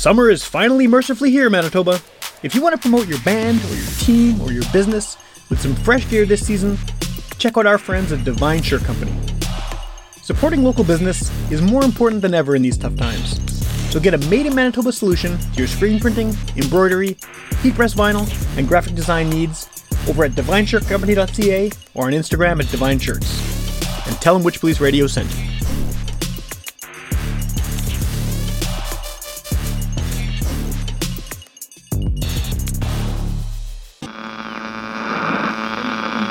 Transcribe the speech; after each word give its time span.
Summer 0.00 0.30
is 0.30 0.42
finally 0.42 0.86
mercifully 0.86 1.30
here, 1.30 1.50
Manitoba. 1.50 2.00
If 2.42 2.54
you 2.54 2.62
want 2.62 2.74
to 2.74 2.80
promote 2.80 3.06
your 3.06 3.20
band 3.20 3.62
or 3.62 3.74
your 3.74 3.90
team 3.98 4.40
or 4.40 4.50
your 4.50 4.62
business 4.72 5.18
with 5.50 5.60
some 5.60 5.74
fresh 5.74 6.08
gear 6.08 6.24
this 6.24 6.46
season, 6.46 6.78
check 7.36 7.58
out 7.58 7.66
our 7.66 7.76
friends 7.76 8.10
at 8.10 8.24
Devine 8.24 8.62
Shirt 8.62 8.82
Company. 8.82 9.12
Supporting 10.22 10.64
local 10.64 10.84
business 10.84 11.30
is 11.50 11.60
more 11.60 11.84
important 11.84 12.22
than 12.22 12.32
ever 12.32 12.56
in 12.56 12.62
these 12.62 12.78
tough 12.78 12.96
times. 12.96 13.38
So 13.92 14.00
get 14.00 14.14
a 14.14 14.18
made 14.30 14.46
in 14.46 14.54
Manitoba 14.54 14.90
solution 14.90 15.38
to 15.38 15.58
your 15.58 15.68
screen 15.68 16.00
printing, 16.00 16.34
embroidery, 16.56 17.18
heat 17.60 17.74
press 17.74 17.92
vinyl, 17.92 18.26
and 18.56 18.66
graphic 18.66 18.94
design 18.94 19.28
needs 19.28 19.68
over 20.08 20.24
at 20.24 20.30
devineshirtcompany.ca 20.30 21.70
or 21.92 22.06
on 22.06 22.14
Instagram 22.14 22.64
at 22.64 22.70
Devine 22.70 22.98
Shirts. 22.98 23.28
And 24.08 24.16
tell 24.22 24.38
them 24.38 24.50
Witchpolice 24.50 24.80
Radio 24.80 25.06
sent 25.06 25.30
you. 25.36 25.49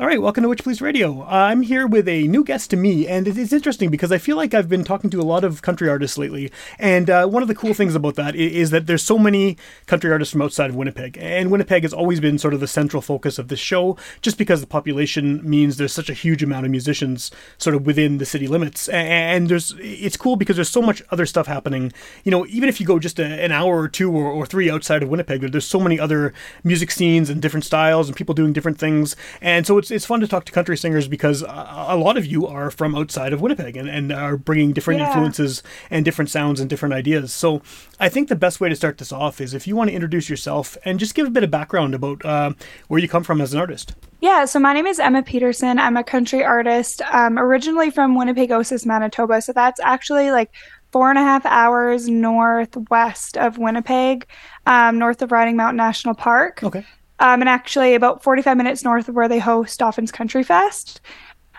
All 0.00 0.06
right, 0.06 0.22
welcome 0.22 0.44
to 0.44 0.48
Witchpolice 0.48 0.80
Radio. 0.80 1.24
I'm 1.24 1.62
here 1.62 1.84
with 1.84 2.06
a 2.06 2.28
new 2.28 2.44
guest 2.44 2.70
to 2.70 2.76
me, 2.76 3.08
and 3.08 3.26
it's 3.26 3.52
interesting 3.52 3.90
because 3.90 4.12
I 4.12 4.18
feel 4.18 4.36
like 4.36 4.54
I've 4.54 4.68
been 4.68 4.84
talking 4.84 5.10
to 5.10 5.20
a 5.20 5.26
lot 5.26 5.42
of 5.42 5.60
country 5.60 5.88
artists 5.88 6.16
lately. 6.16 6.52
And 6.78 7.10
uh, 7.10 7.26
one 7.26 7.42
of 7.42 7.48
the 7.48 7.54
cool 7.56 7.74
things 7.74 7.96
about 7.96 8.14
that 8.14 8.36
is 8.36 8.70
that 8.70 8.86
there's 8.86 9.02
so 9.02 9.18
many 9.18 9.56
country 9.86 10.12
artists 10.12 10.30
from 10.30 10.42
outside 10.42 10.70
of 10.70 10.76
Winnipeg. 10.76 11.18
And 11.20 11.50
Winnipeg 11.50 11.82
has 11.82 11.92
always 11.92 12.20
been 12.20 12.38
sort 12.38 12.54
of 12.54 12.60
the 12.60 12.68
central 12.68 13.02
focus 13.02 13.40
of 13.40 13.48
this 13.48 13.58
show, 13.58 13.96
just 14.22 14.38
because 14.38 14.60
the 14.60 14.68
population 14.68 15.40
means 15.42 15.78
there's 15.78 15.94
such 15.94 16.08
a 16.08 16.14
huge 16.14 16.44
amount 16.44 16.64
of 16.64 16.70
musicians 16.70 17.32
sort 17.56 17.74
of 17.74 17.84
within 17.84 18.18
the 18.18 18.24
city 18.24 18.46
limits. 18.46 18.88
And 18.90 19.48
there's 19.48 19.74
it's 19.80 20.16
cool 20.16 20.36
because 20.36 20.54
there's 20.54 20.68
so 20.68 20.80
much 20.80 21.02
other 21.10 21.26
stuff 21.26 21.48
happening. 21.48 21.92
You 22.22 22.30
know, 22.30 22.46
even 22.46 22.68
if 22.68 22.78
you 22.78 22.86
go 22.86 23.00
just 23.00 23.18
a, 23.18 23.26
an 23.26 23.50
hour 23.50 23.76
or 23.76 23.88
two 23.88 24.12
or, 24.12 24.30
or 24.30 24.46
three 24.46 24.70
outside 24.70 25.02
of 25.02 25.08
Winnipeg, 25.08 25.40
there's 25.40 25.66
so 25.66 25.80
many 25.80 25.98
other 25.98 26.32
music 26.62 26.92
scenes 26.92 27.28
and 27.28 27.42
different 27.42 27.64
styles 27.64 28.06
and 28.06 28.16
people 28.16 28.36
doing 28.36 28.52
different 28.52 28.78
things. 28.78 29.16
And 29.40 29.66
so 29.66 29.76
it's 29.76 29.87
it's 29.90 29.98
it's 29.98 30.06
fun 30.06 30.20
to 30.20 30.28
talk 30.28 30.44
to 30.44 30.52
country 30.52 30.76
singers 30.76 31.08
because 31.08 31.42
a, 31.42 31.96
lot 31.96 32.16
of 32.16 32.26
you 32.26 32.46
are 32.46 32.70
from 32.70 32.94
outside 32.94 33.32
of 33.32 33.40
Winnipeg 33.40 33.76
and, 33.76 33.88
and 33.88 34.12
are 34.12 34.36
bringing 34.36 34.72
different 34.72 35.00
yeah. 35.00 35.08
influences 35.08 35.62
and 35.90 36.04
different 36.04 36.30
sounds 36.30 36.60
and 36.60 36.70
different 36.70 36.94
ideas. 36.94 37.32
So 37.32 37.62
I 37.98 38.08
think 38.08 38.28
the 38.28 38.36
best 38.36 38.60
way 38.60 38.68
to 38.68 38.76
start 38.76 38.98
this 38.98 39.12
off 39.12 39.40
is 39.40 39.54
if 39.54 39.66
you 39.66 39.76
want 39.76 39.90
to 39.90 39.94
introduce 39.94 40.28
yourself 40.28 40.76
and 40.84 40.98
just 40.98 41.14
give 41.14 41.26
a 41.26 41.30
bit 41.30 41.42
of 41.42 41.50
background 41.50 41.94
about 41.94 42.24
uh, 42.24 42.52
where 42.88 43.00
you 43.00 43.08
come 43.08 43.24
from 43.24 43.40
as 43.40 43.52
an 43.52 43.60
artist. 43.60 43.94
Yeah, 44.20 44.44
so 44.44 44.58
my 44.58 44.72
name 44.72 44.86
is 44.86 44.98
Emma 44.98 45.22
Peterson. 45.22 45.78
I'm 45.78 45.96
a 45.96 46.04
country 46.04 46.44
artist, 46.44 47.02
um, 47.12 47.38
originally 47.38 47.90
from 47.90 48.16
Winnipegosis, 48.16 48.84
Manitoba. 48.84 49.40
So 49.42 49.52
that's 49.52 49.80
actually 49.80 50.30
like 50.30 50.52
four 50.92 51.10
and 51.10 51.18
a 51.18 51.22
half 51.22 51.44
hours 51.46 52.08
northwest 52.08 53.36
of 53.36 53.58
Winnipeg, 53.58 54.26
um, 54.66 54.98
north 54.98 55.22
of 55.22 55.32
Riding 55.32 55.56
Mountain 55.56 55.76
National 55.76 56.14
Park. 56.14 56.62
Okay 56.62 56.84
um, 57.20 57.40
and 57.40 57.48
actually 57.48 57.94
about 57.94 58.22
45 58.22 58.56
minutes 58.56 58.84
north 58.84 59.08
of 59.08 59.14
where 59.14 59.28
they 59.28 59.38
host 59.38 59.78
Dauphin's 59.78 60.12
Country 60.12 60.42
Fest. 60.42 61.00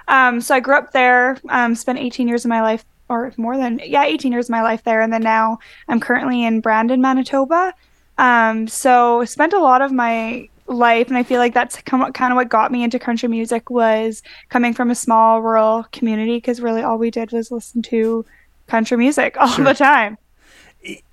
Um, 0.07 0.41
so 0.41 0.55
I 0.55 0.59
grew 0.59 0.75
up 0.75 0.91
there, 0.91 1.37
um, 1.49 1.75
spent 1.75 1.99
18 1.99 2.27
years 2.27 2.45
of 2.45 2.49
my 2.49 2.61
life, 2.61 2.85
or 3.09 3.33
more 3.37 3.57
than, 3.57 3.79
yeah, 3.83 4.03
18 4.03 4.31
years 4.31 4.45
of 4.45 4.51
my 4.51 4.61
life 4.61 4.83
there. 4.83 5.01
And 5.01 5.11
then 5.11 5.21
now 5.21 5.59
I'm 5.87 5.99
currently 5.99 6.43
in 6.43 6.61
Brandon, 6.61 7.01
Manitoba. 7.01 7.73
Um, 8.17 8.67
so 8.67 9.23
spent 9.25 9.53
a 9.53 9.59
lot 9.59 9.81
of 9.81 9.91
my 9.91 10.47
life, 10.67 11.07
and 11.07 11.17
I 11.17 11.23
feel 11.23 11.39
like 11.39 11.53
that's 11.53 11.77
kind 11.81 12.03
of 12.03 12.35
what 12.35 12.49
got 12.49 12.71
me 12.71 12.83
into 12.83 12.99
country 12.99 13.29
music 13.29 13.69
was 13.69 14.21
coming 14.49 14.73
from 14.73 14.91
a 14.91 14.95
small 14.95 15.41
rural 15.41 15.85
community 15.91 16.37
because 16.37 16.61
really 16.61 16.81
all 16.81 16.97
we 16.97 17.11
did 17.11 17.31
was 17.31 17.51
listen 17.51 17.81
to 17.83 18.25
country 18.67 18.97
music 18.97 19.35
all 19.39 19.47
sure. 19.47 19.65
the 19.65 19.73
time 19.73 20.17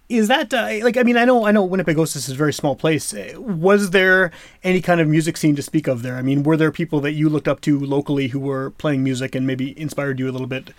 is 0.09 0.29
that 0.29 0.55
uh, 0.55 0.85
like 0.85 0.97
I 0.97 1.03
mean 1.03 1.17
I 1.17 1.25
know 1.25 1.47
I 1.47 1.53
know 1.53 1.69
Winnipegosis 1.69 2.17
is 2.17 2.31
a 2.31 2.35
very 2.35 2.53
small 2.53 2.77
place. 2.77 3.15
Was 3.37 3.91
there 3.91 4.31
any 4.63 4.81
kind 4.81 5.01
of 5.01 5.09
music 5.09 5.37
scene 5.37 5.57
to 5.57 5.63
speak 5.63 5.87
of 5.89 6.03
there? 6.03 6.17
I 6.17 6.23
mean, 6.23 6.43
were 6.43 6.57
there 6.57 6.71
people 6.71 7.01
that 7.01 7.13
you 7.13 7.29
looked 7.29 7.49
up 7.49 7.61
to 7.63 7.79
locally 7.79 8.29
who 8.29 8.41
were 8.41 8.71
playing 8.71 9.03
music 9.03 9.35
and 9.35 9.47
maybe 9.47 9.79
inspired 9.79 10.19
you 10.19 10.29
a 10.31 10.33
little 10.33 10.47
bit 10.47 10.71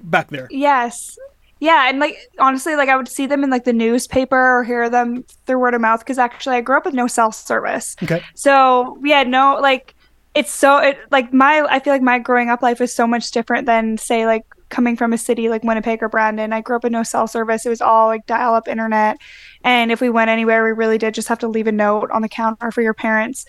back 0.00 0.28
there? 0.28 0.48
Yes. 0.50 1.18
Yeah, 1.58 1.88
and 1.88 2.00
like 2.00 2.16
honestly, 2.40 2.74
like 2.74 2.88
I 2.88 2.96
would 2.96 3.08
see 3.08 3.26
them 3.26 3.44
in 3.44 3.50
like 3.50 3.64
the 3.64 3.72
newspaper 3.72 4.58
or 4.58 4.64
hear 4.64 4.90
them 4.90 5.24
through 5.46 5.60
word 5.60 5.74
of 5.74 5.80
mouth 5.80 6.00
because 6.00 6.18
actually 6.18 6.56
I 6.56 6.60
grew 6.60 6.76
up 6.76 6.84
with 6.84 6.94
no 6.94 7.06
cell 7.06 7.30
service. 7.30 7.94
Okay. 8.02 8.22
So 8.34 8.98
we 9.00 9.10
had 9.10 9.28
no 9.28 9.58
like 9.60 9.94
it's 10.34 10.52
so 10.52 10.78
it 10.78 10.98
like 11.10 11.32
my 11.32 11.60
I 11.70 11.78
feel 11.78 11.92
like 11.92 12.02
my 12.02 12.18
growing 12.18 12.50
up 12.50 12.62
life 12.62 12.80
is 12.80 12.92
so 12.92 13.06
much 13.06 13.30
different 13.30 13.66
than 13.66 13.96
say 13.96 14.26
like 14.26 14.44
coming 14.72 14.96
from 14.96 15.12
a 15.12 15.18
city 15.18 15.48
like 15.48 15.62
Winnipeg 15.62 16.02
or 16.02 16.08
Brandon. 16.08 16.52
I 16.52 16.62
grew 16.62 16.76
up 16.76 16.82
with 16.82 16.92
no 16.92 17.02
cell 17.02 17.28
service. 17.28 17.64
It 17.64 17.68
was 17.68 17.82
all 17.82 18.08
like 18.08 18.26
dial 18.26 18.54
up 18.54 18.66
internet. 18.66 19.18
And 19.62 19.92
if 19.92 20.00
we 20.00 20.08
went 20.08 20.30
anywhere, 20.30 20.64
we 20.64 20.72
really 20.72 20.98
did 20.98 21.14
just 21.14 21.28
have 21.28 21.38
to 21.40 21.46
leave 21.46 21.66
a 21.68 21.72
note 21.72 22.10
on 22.10 22.22
the 22.22 22.28
counter 22.28 22.72
for 22.72 22.80
your 22.80 22.94
parents. 22.94 23.44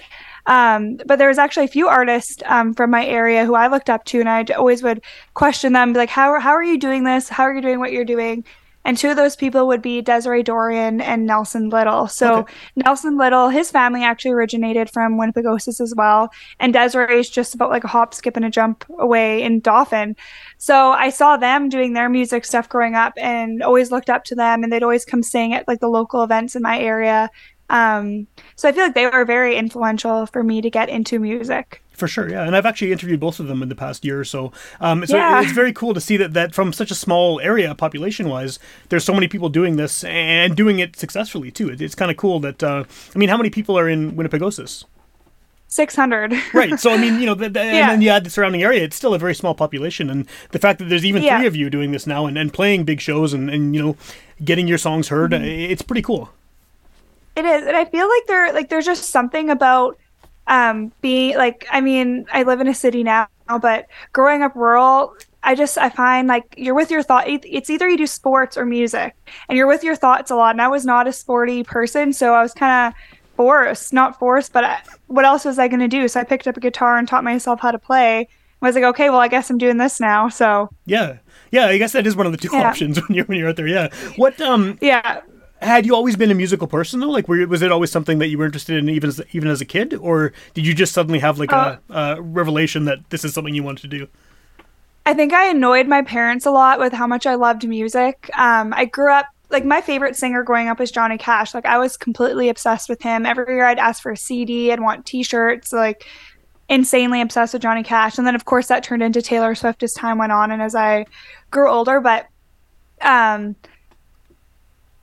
Um, 0.46 0.98
but 1.08 1.18
there 1.18 1.30
was 1.30 1.38
actually 1.40 1.66
a 1.66 1.70
few 1.70 1.88
artists 1.88 2.44
um, 2.46 2.74
from 2.74 2.92
my 2.92 3.06
area 3.06 3.46
who 3.46 3.56
I 3.56 3.68
looked 3.68 3.90
up 3.90 4.04
to, 4.06 4.20
and 4.20 4.30
I 4.30 4.44
always 4.56 4.84
would 4.84 5.02
question 5.34 5.72
them, 5.72 5.94
like, 5.94 6.10
how, 6.10 6.38
how 6.40 6.52
are 6.52 6.64
you 6.64 6.78
doing 6.78 7.06
this? 7.06 7.30
How 7.30 7.44
are 7.44 7.56
you 7.56 7.62
doing 7.62 7.80
what 7.80 7.94
you're 7.94 8.06
doing? 8.06 8.44
And 8.86 8.98
two 8.98 9.10
of 9.10 9.16
those 9.16 9.36
people 9.36 9.68
would 9.68 9.82
be 9.82 10.02
Desiree 10.02 10.44
Dorian 10.44 11.00
and 11.02 11.26
Nelson 11.26 11.70
Little. 11.70 12.08
So 12.08 12.40
okay. 12.40 12.54
Nelson 12.76 13.18
Little, 13.18 13.50
his 13.50 13.72
family 13.72 14.04
actually 14.04 14.32
originated 14.32 14.90
from 14.90 15.18
Winnipegosis 15.18 15.80
as 15.80 15.94
well. 15.96 16.30
And 16.60 16.74
Desiree 16.74 17.20
is 17.20 17.30
just 17.30 17.56
about 17.56 17.70
like 17.70 17.84
a 17.84 17.88
hop, 17.88 18.14
skip, 18.14 18.36
and 18.36 18.46
a 18.46 18.50
jump 18.50 18.86
away 19.00 19.42
in 19.44 19.62
Dauphin. 19.62 20.16
So 20.58 20.92
I 20.92 21.10
saw 21.10 21.38
them 21.38 21.70
doing 21.70 21.94
their 21.94 22.10
music 22.10 22.46
stuff 22.46 22.68
growing 22.68 22.96
up 22.96 23.14
and 23.18 23.62
always 23.62 23.92
looked 23.92 24.10
up 24.10 24.24
to 24.26 24.36
them 24.36 24.64
and 24.64 24.72
they'd 24.72 24.84
always 24.84 25.06
come 25.06 25.24
sing 25.24 25.54
at 25.54 25.68
like 25.68 25.80
the 25.80 25.90
local 25.90 26.24
events 26.24 26.56
in 26.56 26.62
my 26.62 26.80
area. 26.80 27.30
Um, 27.70 28.28
so 28.56 28.70
I 28.70 28.72
feel 28.72 28.84
like 28.84 28.96
they 28.96 29.08
were 29.08 29.26
very 29.26 29.56
influential 29.56 30.26
for 30.26 30.44
me 30.44 30.62
to 30.62 30.70
get 30.70 30.90
into 30.90 31.20
music. 31.20 31.83
For 31.94 32.08
sure, 32.08 32.28
yeah, 32.28 32.44
and 32.44 32.56
I've 32.56 32.66
actually 32.66 32.92
interviewed 32.92 33.20
both 33.20 33.40
of 33.40 33.48
them 33.48 33.62
in 33.62 33.70
the 33.70 33.76
past 33.76 34.04
year 34.04 34.20
or 34.20 34.26
so. 34.26 34.52
Um, 34.82 35.06
so 35.06 35.16
yeah. 35.16 35.42
it's 35.44 35.52
very 35.52 35.72
cool 35.72 35.94
to 35.94 36.02
see 36.02 36.18
that 36.18 36.34
that 36.34 36.56
from 36.56 36.74
such 36.74 36.90
a 36.90 36.96
small 36.96 37.40
area, 37.40 37.76
population 37.76 38.30
wise, 38.30 38.58
there's 38.90 39.04
so 39.04 39.14
many 39.14 39.28
people 39.28 39.48
doing 39.48 39.76
this 39.76 40.04
and 40.04 40.56
doing 40.56 40.80
it 40.80 40.96
successfully 40.96 41.52
too. 41.52 41.70
It, 41.70 41.82
it's 41.82 41.96
kind 41.96 42.10
of 42.10 42.18
cool 42.18 42.40
that. 42.40 42.64
Uh, 42.64 42.84
I 43.16 43.20
mean, 43.20 43.30
how 43.30 43.38
many 43.38 43.52
people 43.52 43.78
are 43.78 43.88
in 43.88 44.14
Winnipegosis? 44.14 44.86
600 45.74 46.36
right 46.54 46.80
so 46.80 46.92
i 46.92 46.98
mean 46.98 47.20
you 47.20 47.26
know 47.26 47.34
the, 47.34 47.50
the, 47.50 47.60
yeah. 47.64 47.72
and 47.72 47.90
then 47.90 48.02
you 48.04 48.10
add 48.10 48.24
the 48.24 48.30
surrounding 48.30 48.62
area 48.62 48.84
it's 48.84 48.96
still 48.96 49.16
a 49.16 49.18
very 49.18 49.34
small 49.34 49.56
population 49.56 50.08
and 50.08 50.28
the 50.52 50.60
fact 50.60 50.78
that 50.78 50.86
there's 50.86 51.04
even 51.04 51.24
yeah. 51.24 51.40
three 51.40 51.48
of 51.48 51.56
you 51.56 51.68
doing 51.68 51.92
this 51.92 52.06
now 52.06 52.28
and, 52.28 52.38
and 52.38 52.54
playing 52.54 52.84
big 52.84 53.02
shows 53.02 53.34
and, 53.34 53.50
and 53.50 53.74
you 53.74 53.82
know 53.82 53.98
getting 54.46 54.68
your 54.68 54.78
songs 54.78 55.08
heard 55.08 55.32
mm-hmm. 55.32 55.44
it's 55.44 55.82
pretty 55.82 56.04
cool 56.04 56.30
it 57.36 57.44
is 57.44 57.66
and 57.66 57.76
i 57.76 57.86
feel 57.86 58.08
like 58.08 58.28
there 58.28 58.54
like 58.54 58.70
there's 58.70 58.86
just 58.86 59.10
something 59.10 59.50
about 59.50 59.98
um 60.48 60.92
being 61.02 61.36
like 61.38 61.66
i 61.72 61.80
mean 61.80 62.26
i 62.34 62.44
live 62.44 62.60
in 62.60 62.68
a 62.68 62.74
city 62.74 63.04
now 63.04 63.28
but 63.62 63.88
growing 64.12 64.42
up 64.42 64.56
rural 64.56 65.16
i 65.44 65.56
just 65.56 65.78
i 65.78 65.90
find 65.90 66.28
like 66.28 66.54
you're 66.58 66.76
with 66.76 66.92
your 66.92 67.04
thought 67.04 67.26
it's 67.28 67.70
either 67.70 67.88
you 67.88 67.98
do 67.98 68.08
sports 68.08 68.58
or 68.58 68.66
music 68.66 69.16
and 69.48 69.58
you're 69.58 69.68
with 69.68 69.84
your 69.84 69.96
thoughts 69.96 70.32
a 70.32 70.36
lot 70.36 70.52
and 70.52 70.62
i 70.62 70.68
was 70.68 70.86
not 70.86 71.08
a 71.08 71.14
sporty 71.14 71.64
person 71.64 72.12
so 72.12 72.34
i 72.34 72.42
was 72.42 72.54
kind 72.54 72.88
of 72.88 72.94
forced 73.36 73.94
not 73.94 74.20
forced 74.20 74.54
but 74.54 74.64
I, 74.64 74.82
what 75.08 75.26
else 75.26 75.46
was 75.46 75.60
i 75.60 75.68
going 75.68 75.80
to 75.80 75.88
do? 75.88 76.08
So 76.08 76.20
i 76.20 76.24
picked 76.24 76.48
up 76.48 76.58
a 76.58 76.60
guitar 76.60 76.98
and 76.98 77.08
taught 77.08 77.24
myself 77.24 77.60
how 77.60 77.72
to 77.72 77.80
play. 77.80 78.28
I 78.62 78.66
was 78.66 78.76
like 78.76 78.86
okay 78.86 79.10
well 79.10 79.20
i 79.20 79.28
guess 79.28 79.50
i'm 79.50 79.58
doing 79.58 79.76
this 79.76 80.00
now 80.00 80.30
so 80.30 80.70
yeah. 80.86 81.18
Yeah 81.52 81.66
i 81.66 81.78
guess 81.78 81.92
that 81.92 82.08
is 82.08 82.16
one 82.16 82.26
of 82.26 82.32
the 82.32 82.38
two 82.38 82.50
yeah. 82.54 82.70
options 82.70 82.98
when 83.08 83.16
you're 83.16 83.26
when 83.26 83.38
you're 83.38 83.50
out 83.50 83.58
there 83.58 83.68
yeah. 83.68 83.90
What 84.16 84.40
um 84.40 84.78
yeah 84.80 85.20
had 85.64 85.86
you 85.86 85.96
always 85.96 86.16
been 86.16 86.32
a 86.32 86.36
musical 86.36 86.68
person 86.68 87.00
though? 87.00 87.10
Like, 87.10 87.28
were, 87.28 87.48
was 87.48 87.62
it 87.62 87.72
always 87.72 87.92
something 87.92 88.20
that 88.20 88.28
you 88.28 88.38
were 88.38 88.46
interested 88.46 88.78
in, 88.78 88.90
even 88.90 89.08
as 89.10 89.22
even 89.32 89.50
as 89.50 89.62
a 89.62 89.66
kid, 89.66 89.94
or 89.96 90.34
did 90.54 90.66
you 90.68 90.74
just 90.74 90.94
suddenly 90.94 91.20
have 91.20 91.40
like 91.40 91.52
uh, 91.52 91.78
a, 91.90 91.96
a 91.96 92.22
revelation 92.22 92.86
that 92.86 93.10
this 93.10 93.24
is 93.24 93.34
something 93.34 93.56
you 93.56 93.64
wanted 93.64 93.90
to 93.90 94.00
do? 94.00 94.08
I 95.06 95.14
think 95.14 95.34
I 95.34 95.48
annoyed 95.48 95.88
my 95.88 96.02
parents 96.02 96.46
a 96.46 96.52
lot 96.52 96.80
with 96.80 96.94
how 96.94 97.08
much 97.08 97.26
I 97.26 97.36
loved 97.36 97.68
music. 97.68 98.30
Um, 98.38 98.74
I 98.74 98.86
grew 98.86 99.12
up 99.12 99.26
like 99.50 99.66
my 99.66 99.82
favorite 99.82 100.16
singer 100.16 100.44
growing 100.44 100.68
up 100.68 100.80
was 100.80 100.92
Johnny 100.92 101.18
Cash. 101.18 101.54
Like 101.54 101.66
I 101.66 101.78
was 101.78 101.96
completely 101.96 102.50
obsessed 102.50 102.90
with 102.90 103.02
him. 103.02 103.26
Every 103.26 103.56
year 103.56 103.66
I'd 103.66 103.80
ask 103.80 104.02
for 104.02 104.12
a 104.12 104.18
CD, 104.18 104.72
I'd 104.72 104.80
want 104.80 105.06
T-shirts, 105.06 105.72
like 105.72 106.08
insanely 106.70 107.22
obsessed 107.22 107.54
with 107.54 107.62
Johnny 107.62 107.84
Cash. 107.84 108.18
And 108.18 108.26
then 108.26 108.36
of 108.36 108.46
course 108.46 108.68
that 108.68 108.84
turned 108.84 109.04
into 109.04 109.22
Taylor 109.22 109.56
Swift 109.56 109.84
as 109.84 109.94
time 109.94 110.18
went 110.18 110.32
on 110.32 110.52
and 110.52 110.62
as 110.62 110.74
I 110.74 111.06
grew 111.52 111.70
older. 111.70 112.00
But 112.00 112.28
um, 113.02 113.56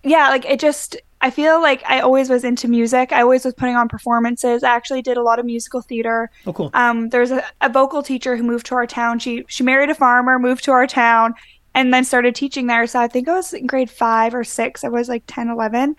yeah, 0.02 0.28
like 0.28 0.44
it 0.44 0.60
just 0.60 0.96
I 1.20 1.30
feel 1.30 1.60
like 1.60 1.82
I 1.86 2.00
always 2.00 2.30
was 2.30 2.44
into 2.44 2.66
music. 2.66 3.12
I 3.12 3.20
always 3.20 3.44
was 3.44 3.54
putting 3.54 3.76
on 3.76 3.88
performances. 3.88 4.62
I 4.62 4.74
actually 4.74 5.02
did 5.02 5.18
a 5.18 5.22
lot 5.22 5.38
of 5.38 5.44
musical 5.44 5.82
theater. 5.82 6.30
Oh, 6.46 6.52
cool. 6.52 6.70
Um, 6.72 7.10
there's 7.10 7.30
a, 7.30 7.44
a 7.60 7.68
vocal 7.68 8.02
teacher 8.02 8.36
who 8.36 8.42
moved 8.42 8.66
to 8.66 8.74
our 8.74 8.86
town. 8.86 9.18
She 9.18 9.44
she 9.48 9.62
married 9.62 9.90
a 9.90 9.94
farmer, 9.94 10.38
moved 10.38 10.64
to 10.64 10.72
our 10.72 10.86
town, 10.86 11.34
and 11.74 11.92
then 11.92 12.04
started 12.04 12.34
teaching 12.34 12.66
there. 12.66 12.86
So 12.86 13.00
I 13.00 13.08
think 13.08 13.28
I 13.28 13.34
was 13.34 13.52
in 13.52 13.66
grade 13.66 13.90
five 13.90 14.34
or 14.34 14.44
six. 14.44 14.82
I 14.82 14.88
was 14.88 15.08
like 15.08 15.24
10, 15.26 15.48
11. 15.48 15.94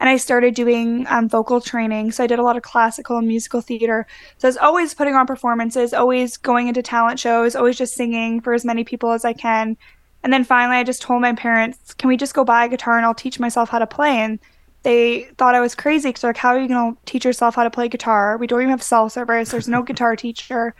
And 0.00 0.08
I 0.08 0.16
started 0.16 0.56
doing 0.56 1.06
um, 1.08 1.28
vocal 1.28 1.60
training. 1.60 2.10
So 2.10 2.24
I 2.24 2.26
did 2.26 2.40
a 2.40 2.42
lot 2.42 2.56
of 2.56 2.64
classical 2.64 3.18
and 3.18 3.28
musical 3.28 3.60
theater. 3.60 4.04
So 4.38 4.48
I 4.48 4.50
was 4.50 4.56
always 4.56 4.94
putting 4.94 5.14
on 5.14 5.28
performances, 5.28 5.94
always 5.94 6.36
going 6.36 6.66
into 6.66 6.82
talent 6.82 7.20
shows, 7.20 7.54
always 7.54 7.78
just 7.78 7.94
singing 7.94 8.40
for 8.40 8.52
as 8.52 8.64
many 8.64 8.82
people 8.82 9.12
as 9.12 9.24
I 9.24 9.32
can. 9.32 9.76
And 10.22 10.32
then 10.32 10.44
finally, 10.44 10.76
I 10.76 10.84
just 10.84 11.02
told 11.02 11.20
my 11.20 11.32
parents, 11.32 11.94
can 11.94 12.08
we 12.08 12.16
just 12.16 12.34
go 12.34 12.44
buy 12.44 12.64
a 12.64 12.68
guitar 12.68 12.96
and 12.96 13.04
I'll 13.04 13.14
teach 13.14 13.40
myself 13.40 13.70
how 13.70 13.78
to 13.78 13.86
play? 13.86 14.18
And 14.18 14.38
they 14.82 15.24
thought 15.38 15.54
I 15.54 15.60
was 15.60 15.74
crazy 15.74 16.08
because 16.08 16.24
like, 16.24 16.36
how 16.36 16.50
are 16.50 16.60
you 16.60 16.68
going 16.68 16.94
to 16.94 17.00
teach 17.04 17.24
yourself 17.24 17.54
how 17.54 17.64
to 17.64 17.70
play 17.70 17.88
guitar? 17.88 18.36
We 18.36 18.46
don't 18.46 18.60
even 18.60 18.70
have 18.70 18.82
cell 18.82 19.08
service. 19.08 19.50
There's 19.50 19.68
no 19.68 19.82
guitar 19.82 20.16
teacher. 20.16 20.74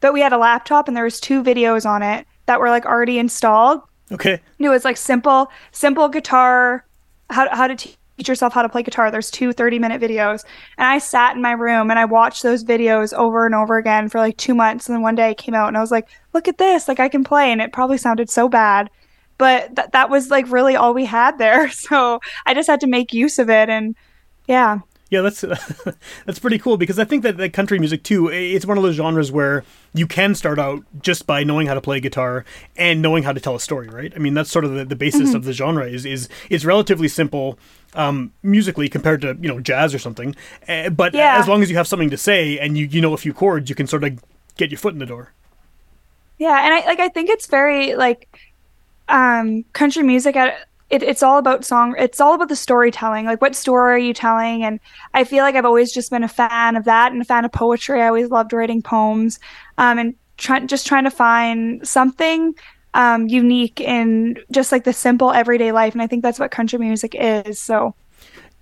But 0.00 0.12
we 0.12 0.20
had 0.20 0.32
a 0.32 0.38
laptop 0.38 0.88
and 0.88 0.96
there 0.96 1.04
was 1.04 1.20
two 1.20 1.42
videos 1.42 1.84
on 1.84 2.02
it 2.02 2.26
that 2.46 2.60
were 2.60 2.70
like 2.70 2.86
already 2.86 3.18
installed. 3.18 3.80
Okay. 4.12 4.40
It 4.58 4.68
was 4.68 4.84
like 4.84 4.96
simple, 4.96 5.50
simple 5.72 6.08
guitar, 6.08 6.86
how, 7.30 7.54
how 7.54 7.66
to 7.66 7.76
teach 7.76 7.96
yourself 8.26 8.52
how 8.52 8.62
to 8.62 8.68
play 8.68 8.82
guitar. 8.82 9.10
There's 9.10 9.30
two 9.30 9.52
30 9.52 9.78
minute 9.78 10.00
videos. 10.00 10.44
And 10.76 10.86
I 10.86 10.98
sat 10.98 11.36
in 11.36 11.42
my 11.42 11.52
room 11.52 11.90
and 11.90 11.98
I 11.98 12.06
watched 12.06 12.42
those 12.42 12.64
videos 12.64 13.12
over 13.12 13.46
and 13.46 13.54
over 13.54 13.76
again 13.76 14.08
for 14.08 14.18
like 14.18 14.36
two 14.36 14.54
months. 14.54 14.88
And 14.88 14.96
then 14.96 15.02
one 15.02 15.14
day 15.14 15.28
I 15.28 15.34
came 15.34 15.54
out 15.54 15.68
and 15.68 15.76
I 15.76 15.80
was 15.80 15.90
like, 15.90 16.08
look 16.32 16.48
at 16.48 16.58
this. 16.58 16.88
Like 16.88 16.98
I 16.98 17.08
can 17.08 17.22
play. 17.22 17.52
And 17.52 17.60
it 17.60 17.72
probably 17.72 17.98
sounded 17.98 18.30
so 18.30 18.48
bad. 18.48 18.90
But 19.36 19.76
th- 19.76 19.88
that 19.92 20.10
was 20.10 20.30
like 20.30 20.50
really 20.50 20.74
all 20.74 20.94
we 20.94 21.04
had 21.04 21.38
there. 21.38 21.70
So 21.78 22.20
I 22.46 22.54
just 22.54 22.68
had 22.68 22.80
to 22.80 22.86
make 22.88 23.12
use 23.12 23.38
of 23.38 23.48
it. 23.50 23.68
And 23.68 23.94
yeah. 24.48 24.80
Yeah, 25.10 25.22
that's 25.22 25.40
that's 26.26 26.38
pretty 26.38 26.58
cool 26.58 26.76
because 26.76 26.98
I 26.98 27.04
think 27.04 27.22
that, 27.22 27.38
that 27.38 27.52
country 27.54 27.78
music 27.78 28.02
too. 28.02 28.28
It's 28.28 28.66
one 28.66 28.76
of 28.76 28.82
those 28.82 28.96
genres 28.96 29.32
where 29.32 29.64
you 29.94 30.06
can 30.06 30.34
start 30.34 30.58
out 30.58 30.84
just 31.00 31.26
by 31.26 31.44
knowing 31.44 31.66
how 31.66 31.74
to 31.74 31.80
play 31.80 31.98
guitar 32.00 32.44
and 32.76 33.00
knowing 33.00 33.22
how 33.22 33.32
to 33.32 33.40
tell 33.40 33.54
a 33.54 33.60
story, 33.60 33.88
right? 33.88 34.12
I 34.14 34.18
mean, 34.18 34.34
that's 34.34 34.50
sort 34.50 34.66
of 34.66 34.74
the, 34.74 34.84
the 34.84 34.96
basis 34.96 35.30
Mm-hmm. 35.30 35.36
of 35.36 35.44
the 35.44 35.52
genre. 35.54 35.86
Is 35.88 36.04
is 36.04 36.28
it's 36.50 36.64
relatively 36.66 37.08
simple 37.08 37.58
um, 37.94 38.32
musically 38.42 38.88
compared 38.90 39.22
to 39.22 39.36
you 39.40 39.48
know 39.48 39.60
jazz 39.60 39.94
or 39.94 39.98
something, 39.98 40.36
uh, 40.68 40.90
but 40.90 41.14
Yeah. 41.14 41.38
as 41.38 41.48
long 41.48 41.62
as 41.62 41.70
you 41.70 41.76
have 41.76 41.86
something 41.88 42.10
to 42.10 42.18
say 42.18 42.58
and 42.58 42.76
you 42.76 42.84
you 42.86 43.00
know 43.00 43.14
a 43.14 43.18
few 43.18 43.32
chords, 43.32 43.70
you 43.70 43.74
can 43.76 43.86
sort 43.86 44.04
of 44.04 44.18
get 44.58 44.70
your 44.70 44.78
foot 44.78 44.92
in 44.92 44.98
the 44.98 45.06
door. 45.06 45.32
Yeah, 46.38 46.64
and 46.64 46.74
I 46.74 46.84
like 46.86 47.00
I 47.00 47.08
think 47.08 47.30
it's 47.30 47.46
very 47.46 47.94
like 47.94 48.28
um 49.08 49.64
country 49.72 50.02
music 50.02 50.36
at 50.36 50.67
it, 50.90 51.02
it's 51.02 51.22
all 51.22 51.38
about 51.38 51.64
song 51.64 51.94
it's 51.98 52.20
all 52.20 52.34
about 52.34 52.48
the 52.48 52.56
storytelling 52.56 53.26
like 53.26 53.40
what 53.40 53.54
story 53.54 53.94
are 53.94 53.98
you 53.98 54.14
telling 54.14 54.62
and 54.64 54.80
i 55.14 55.24
feel 55.24 55.44
like 55.44 55.54
i've 55.54 55.64
always 55.64 55.92
just 55.92 56.10
been 56.10 56.24
a 56.24 56.28
fan 56.28 56.76
of 56.76 56.84
that 56.84 57.12
and 57.12 57.20
a 57.20 57.24
fan 57.24 57.44
of 57.44 57.52
poetry 57.52 58.00
i 58.02 58.06
always 58.06 58.30
loved 58.30 58.52
writing 58.52 58.82
poems 58.82 59.38
um 59.78 59.98
and 59.98 60.14
try, 60.36 60.60
just 60.60 60.86
trying 60.86 61.04
to 61.04 61.10
find 61.10 61.86
something 61.86 62.54
um 62.94 63.28
unique 63.28 63.80
in 63.80 64.38
just 64.50 64.72
like 64.72 64.84
the 64.84 64.92
simple 64.92 65.32
everyday 65.32 65.72
life 65.72 65.92
and 65.92 66.02
i 66.02 66.06
think 66.06 66.22
that's 66.22 66.38
what 66.38 66.50
country 66.50 66.78
music 66.78 67.14
is 67.18 67.60
so 67.60 67.94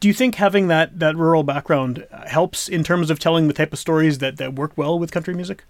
Do 0.01 0.09
you 0.09 0.15
think 0.15 0.35
having 0.35 0.69
that 0.69 0.99
that 0.99 1.17
rural 1.17 1.43
background 1.43 2.07
helps 2.27 2.69
in 2.69 2.85
terms 2.85 3.11
of 3.11 3.19
telling 3.19 3.49
the 3.49 3.55
type 3.55 3.73
of 3.73 3.79
stories 3.79 4.19
that 4.19 4.37
that 4.37 4.55
work 4.55 4.73
well 4.77 4.99
with 4.99 5.11
country 5.11 5.35
music? 5.35 5.65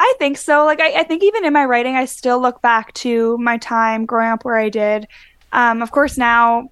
I 0.00 0.14
think 0.18 0.36
so. 0.36 0.64
Like, 0.64 0.80
I, 0.80 1.00
I 1.00 1.02
think 1.04 1.22
even 1.22 1.44
in 1.44 1.52
my 1.52 1.64
writing, 1.64 1.94
I 1.94 2.06
still 2.06 2.40
look 2.40 2.60
back 2.60 2.92
to 2.94 3.38
my 3.38 3.56
time 3.58 4.04
growing 4.04 4.30
up 4.30 4.44
where 4.44 4.56
I 4.56 4.68
did. 4.68 5.06
Um, 5.52 5.82
of 5.82 5.90
course, 5.90 6.18
now 6.18 6.70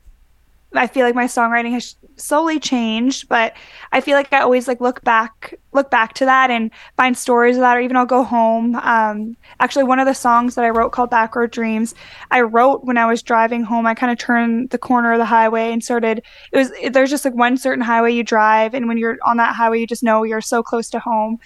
I 0.73 0.87
feel 0.87 1.05
like 1.05 1.15
my 1.15 1.25
songwriting 1.25 1.73
has 1.73 1.97
slowly 2.17 2.61
changed, 2.61 3.29
but 3.29 3.55
I 3.93 4.01
feel 4.01 4.15
like 4.15 4.33
I 4.33 4.41
always 4.41 4.69
like 4.69 4.81
look 4.81 5.03
back, 5.03 5.55
look 5.73 5.91
back 5.91 6.15
to 6.15 6.25
that 6.27 6.51
and 6.51 6.71
find 6.97 7.17
stories 7.17 7.57
of 7.57 7.63
that, 7.63 7.77
or 7.77 7.81
even 7.81 7.97
I'll 7.97 8.07
go 8.07 8.23
home. 8.23 8.77
Um, 8.77 9.37
actually, 9.59 9.85
one 9.85 9.99
of 9.99 10.07
the 10.07 10.15
songs 10.15 10.55
that 10.55 10.65
I 10.65 10.71
wrote 10.71 10.93
called 10.93 11.11
Backroad 11.11 11.51
Dreams, 11.51 11.95
I 12.31 12.43
wrote 12.43 12.85
when 12.85 12.99
I 12.99 13.07
was 13.07 13.23
driving 13.23 13.65
home. 13.65 13.87
I 13.87 13.95
kind 13.95 14.13
of 14.13 14.19
turned 14.19 14.71
the 14.71 14.79
corner 14.79 15.13
of 15.13 15.19
the 15.19 15.25
highway 15.25 15.73
and 15.73 15.83
started. 15.83 16.23
It 16.53 16.57
was 16.57 16.71
there's 16.93 17.11
just 17.11 17.25
like 17.25 17.35
one 17.35 17.57
certain 17.57 17.83
highway 17.83 18.13
you 18.13 18.23
drive, 18.23 18.75
and 18.75 18.87
when 18.87 18.97
you're 18.97 19.19
on 19.25 19.39
that 19.39 19.57
highway, 19.57 19.81
you 19.81 19.87
just 19.87 20.03
know 20.03 20.23
you're 20.23 20.41
so 20.41 20.63
close 20.63 20.89
to 20.91 21.01
home 21.01 21.39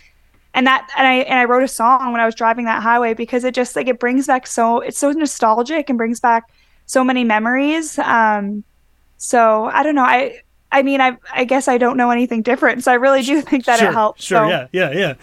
and 0.55 0.67
that 0.67 0.89
and 0.97 1.07
I 1.07 1.15
and 1.15 1.39
I 1.39 1.45
wrote 1.45 1.65
a 1.65 1.69
song 1.69 2.13
when 2.13 2.21
I 2.21 2.27
was 2.27 2.35
driving 2.35 2.67
that 2.67 2.83
highway 2.83 3.13
because 3.13 3.43
it 3.45 3.55
just 3.55 3.75
like 3.75 3.89
it 3.89 3.99
brings 3.99 4.29
back 4.29 4.47
so 4.47 4.81
it's 4.81 4.99
so 4.99 5.11
nostalgic 5.11 5.89
and 5.89 5.99
brings 5.99 6.21
back 6.21 6.45
so 6.87 7.05
many 7.05 7.25
memories. 7.25 7.99
Um, 7.99 8.65
so 9.17 9.65
I 9.65 9.83
don't 9.83 9.95
know. 9.95 10.03
I 10.03 10.41
I 10.71 10.83
mean 10.83 11.01
I 11.01 11.17
I 11.33 11.45
guess 11.45 11.69
I 11.69 11.79
don't 11.79 11.97
know 11.97 12.11
anything 12.11 12.43
different. 12.43 12.85
So 12.85 12.93
I 12.93 12.97
really 12.97 13.23
do 13.23 13.41
think 13.41 13.65
that 13.67 13.79
sure, 13.79 13.89
it 13.89 13.95
helps. 13.95 14.25
Sure, 14.25 14.39
so. 14.39 14.49
yeah, 14.49 14.67
yeah, 14.73 14.91
yeah. 14.93 15.15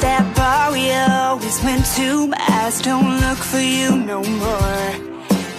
That 0.00 0.24
bar 0.36 0.72
we 0.72 0.90
always 0.92 1.62
went 1.62 1.86
to, 1.96 2.26
my 2.26 2.36
eyes 2.38 2.80
don't 2.82 3.20
look 3.20 3.38
for 3.38 3.60
you 3.60 3.96
no 3.96 4.22
more. 4.22 5.12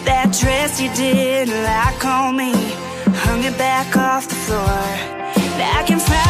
That 0.03 0.35
dress 0.37 0.81
you 0.81 0.91
didn't 0.93 1.63
like 1.63 2.03
on 2.03 2.35
me, 2.35 2.51
hung 3.25 3.43
it 3.43 3.57
back 3.57 3.95
off 3.95 4.27
the 4.27 4.35
floor. 4.35 4.83
Now 5.57 5.79
I 5.79 5.83
can 5.87 5.99
finally 5.99 6.22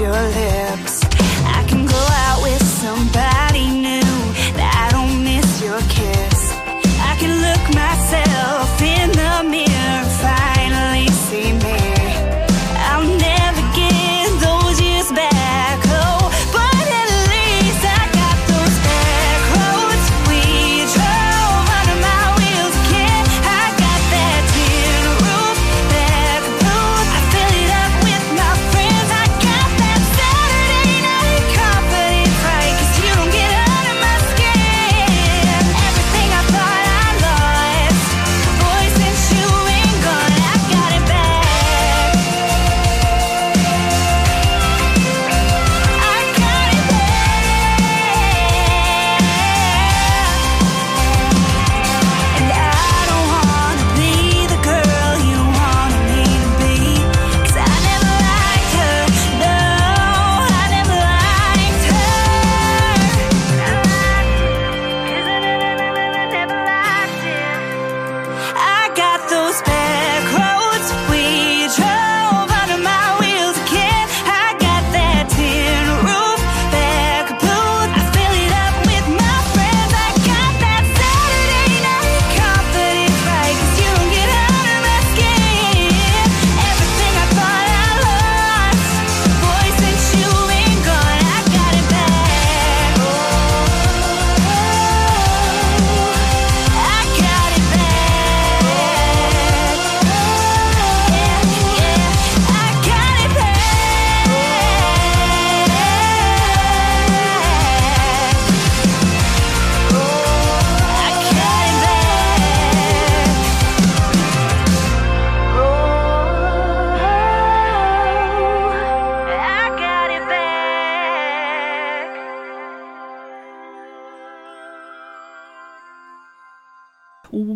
your 0.00 0.10
lips. 0.10 0.43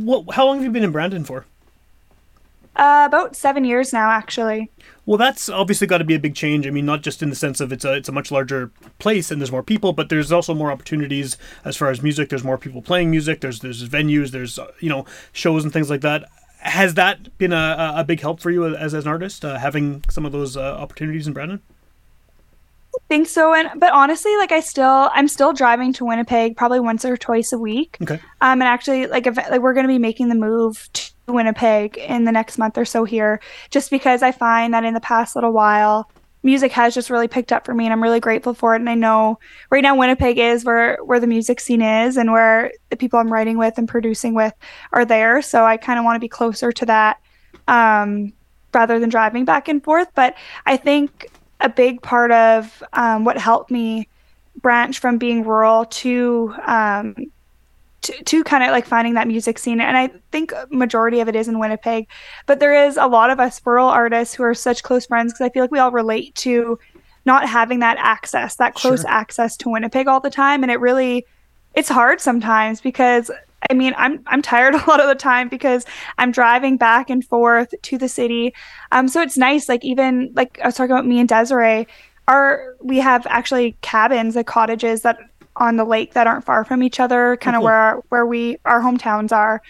What, 0.08 0.34
how 0.34 0.46
long 0.46 0.56
have 0.56 0.64
you 0.64 0.70
been 0.70 0.84
in 0.84 0.90
Brandon 0.90 1.22
for? 1.22 1.44
Uh, 2.74 3.04
about 3.06 3.36
seven 3.36 3.64
years 3.64 3.92
now, 3.92 4.10
actually. 4.10 4.70
Well, 5.04 5.18
that's 5.18 5.48
obviously 5.48 5.86
got 5.86 5.98
to 5.98 6.04
be 6.04 6.14
a 6.14 6.18
big 6.18 6.34
change. 6.34 6.66
I 6.66 6.70
mean, 6.70 6.86
not 6.86 7.02
just 7.02 7.22
in 7.22 7.28
the 7.28 7.36
sense 7.36 7.60
of 7.60 7.72
it's 7.72 7.84
a 7.84 7.94
it's 7.94 8.08
a 8.08 8.12
much 8.12 8.30
larger 8.30 8.70
place 8.98 9.30
and 9.30 9.40
there's 9.40 9.52
more 9.52 9.62
people, 9.62 9.92
but 9.92 10.08
there's 10.08 10.32
also 10.32 10.54
more 10.54 10.72
opportunities 10.72 11.36
as 11.64 11.76
far 11.76 11.90
as 11.90 12.02
music. 12.02 12.30
There's 12.30 12.44
more 12.44 12.56
people 12.56 12.80
playing 12.80 13.10
music. 13.10 13.40
There's 13.40 13.60
there's 13.60 13.86
venues. 13.86 14.30
There's 14.30 14.58
uh, 14.58 14.70
you 14.80 14.88
know 14.88 15.04
shows 15.32 15.64
and 15.64 15.72
things 15.72 15.90
like 15.90 16.00
that. 16.02 16.24
Has 16.60 16.94
that 16.94 17.36
been 17.36 17.52
a, 17.52 17.94
a 17.96 18.04
big 18.04 18.20
help 18.20 18.40
for 18.40 18.50
you 18.50 18.64
as, 18.76 18.94
as 18.94 19.04
an 19.04 19.08
artist, 19.08 19.44
uh, 19.44 19.58
having 19.58 20.04
some 20.08 20.24
of 20.24 20.32
those 20.32 20.56
uh, 20.56 20.62
opportunities 20.62 21.26
in 21.26 21.34
Brandon? 21.34 21.60
Think 23.08 23.26
so 23.26 23.54
and 23.54 23.68
but 23.80 23.92
honestly 23.92 24.36
like 24.36 24.52
i 24.52 24.60
still 24.60 25.10
i'm 25.14 25.28
still 25.28 25.52
driving 25.52 25.92
to 25.92 26.04
winnipeg 26.04 26.56
probably 26.56 26.80
once 26.80 27.04
or 27.04 27.16
twice 27.16 27.52
a 27.52 27.58
week. 27.58 27.96
Okay. 28.02 28.20
um 28.40 28.60
and 28.60 28.64
actually 28.64 29.06
like 29.06 29.26
if 29.26 29.36
like 29.36 29.60
we're 29.60 29.72
going 29.72 29.86
to 29.86 29.92
be 29.92 29.98
making 29.98 30.28
the 30.28 30.34
move 30.34 30.88
to 30.92 31.12
winnipeg 31.26 31.96
in 31.98 32.24
the 32.24 32.32
next 32.32 32.58
month 32.58 32.76
or 32.76 32.84
so 32.84 33.04
here 33.04 33.40
just 33.70 33.90
because 33.90 34.22
i 34.22 34.32
find 34.32 34.74
that 34.74 34.84
in 34.84 34.94
the 34.94 35.00
past 35.00 35.34
little 35.34 35.52
while 35.52 36.10
music 36.42 36.72
has 36.72 36.94
just 36.94 37.10
really 37.10 37.28
picked 37.28 37.52
up 37.52 37.64
for 37.64 37.74
me 37.74 37.84
and 37.84 37.92
i'm 37.92 38.02
really 38.02 38.20
grateful 38.20 38.54
for 38.54 38.74
it. 38.74 38.80
And 38.80 38.88
i 38.88 38.94
know 38.94 39.38
right 39.70 39.82
now 39.82 39.96
winnipeg 39.96 40.38
is 40.38 40.64
where 40.64 40.98
where 41.04 41.20
the 41.20 41.26
music 41.26 41.60
scene 41.60 41.82
is 41.82 42.16
and 42.16 42.30
where 42.32 42.72
the 42.90 42.96
people 42.96 43.18
i'm 43.18 43.32
writing 43.32 43.58
with 43.58 43.76
and 43.78 43.88
producing 43.88 44.34
with 44.34 44.54
are 44.92 45.04
there. 45.04 45.42
So 45.42 45.64
i 45.64 45.76
kind 45.76 45.98
of 45.98 46.04
want 46.04 46.16
to 46.16 46.20
be 46.20 46.28
closer 46.28 46.72
to 46.72 46.86
that 46.86 47.20
um 47.66 48.32
rather 48.72 48.98
than 48.98 49.08
driving 49.08 49.44
back 49.44 49.68
and 49.68 49.82
forth. 49.82 50.08
But 50.14 50.36
i 50.64 50.76
think 50.76 51.28
a 51.60 51.68
big 51.68 52.02
part 52.02 52.30
of 52.30 52.82
um, 52.92 53.24
what 53.24 53.38
helped 53.38 53.70
me 53.70 54.08
branch 54.60 54.98
from 54.98 55.18
being 55.18 55.44
rural 55.44 55.84
to 55.86 56.54
um, 56.66 57.14
to, 58.02 58.12
to 58.24 58.44
kind 58.44 58.62
of 58.62 58.70
like 58.70 58.86
finding 58.86 59.14
that 59.14 59.26
music 59.26 59.58
scene 59.58 59.80
and 59.80 59.96
i 59.96 60.08
think 60.30 60.52
majority 60.70 61.18
of 61.20 61.28
it 61.28 61.34
is 61.34 61.48
in 61.48 61.58
winnipeg 61.58 62.06
but 62.46 62.60
there 62.60 62.86
is 62.86 62.96
a 62.96 63.06
lot 63.06 63.28
of 63.30 63.40
us 63.40 63.60
rural 63.64 63.88
artists 63.88 64.34
who 64.34 64.42
are 64.44 64.54
such 64.54 64.82
close 64.84 65.06
friends 65.06 65.32
because 65.32 65.44
i 65.44 65.48
feel 65.50 65.62
like 65.64 65.72
we 65.72 65.80
all 65.80 65.90
relate 65.90 66.34
to 66.36 66.78
not 67.24 67.48
having 67.48 67.80
that 67.80 67.96
access 67.98 68.54
that 68.56 68.74
close 68.74 69.02
Sure. 69.02 69.10
access 69.10 69.56
to 69.56 69.68
winnipeg 69.68 70.06
all 70.06 70.20
the 70.20 70.30
time 70.30 70.62
and 70.62 70.70
it 70.70 70.78
really 70.80 71.26
it's 71.74 71.88
hard 71.88 72.20
sometimes 72.20 72.80
because 72.80 73.30
I 73.70 73.74
mean, 73.74 73.94
I'm 73.96 74.22
I'm 74.26 74.42
tired 74.42 74.74
a 74.74 74.84
lot 74.86 75.00
of 75.00 75.08
the 75.08 75.14
time 75.14 75.48
because 75.48 75.84
I'm 76.18 76.32
driving 76.32 76.76
back 76.76 77.10
and 77.10 77.24
forth 77.24 77.74
to 77.82 77.98
the 77.98 78.08
city. 78.08 78.54
Um, 78.92 79.08
so 79.08 79.20
it's 79.20 79.36
nice. 79.36 79.68
Like 79.68 79.84
even 79.84 80.32
like 80.34 80.58
I 80.62 80.66
was 80.66 80.76
talking 80.76 80.92
about 80.92 81.06
me 81.06 81.20
and 81.20 81.28
Desiree, 81.28 81.86
our 82.26 82.76
we 82.80 82.98
have 82.98 83.26
actually 83.28 83.76
cabins, 83.80 84.36
like 84.36 84.46
cottages 84.46 85.02
that 85.02 85.18
on 85.56 85.76
the 85.76 85.84
lake 85.84 86.14
that 86.14 86.26
aren't 86.26 86.44
far 86.44 86.64
from 86.64 86.82
each 86.82 87.00
other, 87.00 87.36
kind 87.38 87.56
of 87.56 87.60
cool. 87.60 87.66
where 87.66 87.74
our, 87.74 88.02
where 88.08 88.26
we 88.26 88.58
our 88.64 88.80
hometowns 88.80 89.32
are. 89.32 89.60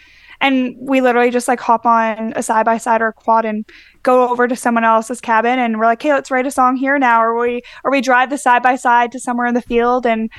And 0.40 0.76
we 0.78 1.00
literally 1.00 1.30
just 1.30 1.48
like 1.48 1.58
hop 1.58 1.84
on 1.84 2.32
a 2.36 2.44
side 2.44 2.64
by 2.64 2.78
side 2.78 3.02
or 3.02 3.08
a 3.08 3.12
quad 3.12 3.44
and 3.44 3.64
go 4.04 4.28
over 4.28 4.46
to 4.46 4.54
someone 4.54 4.84
else's 4.84 5.20
cabin 5.20 5.58
and 5.58 5.78
we're 5.78 5.86
like, 5.86 6.00
hey, 6.00 6.12
let's 6.12 6.30
write 6.30 6.46
a 6.46 6.50
song 6.50 6.76
here 6.76 6.96
now. 6.96 7.20
Or 7.22 7.36
we 7.40 7.62
or 7.82 7.90
we 7.90 8.00
drive 8.00 8.30
the 8.30 8.38
side 8.38 8.62
by 8.62 8.76
side 8.76 9.10
to 9.12 9.20
somewhere 9.20 9.46
in 9.46 9.54
the 9.54 9.62
field 9.62 10.06
and 10.06 10.30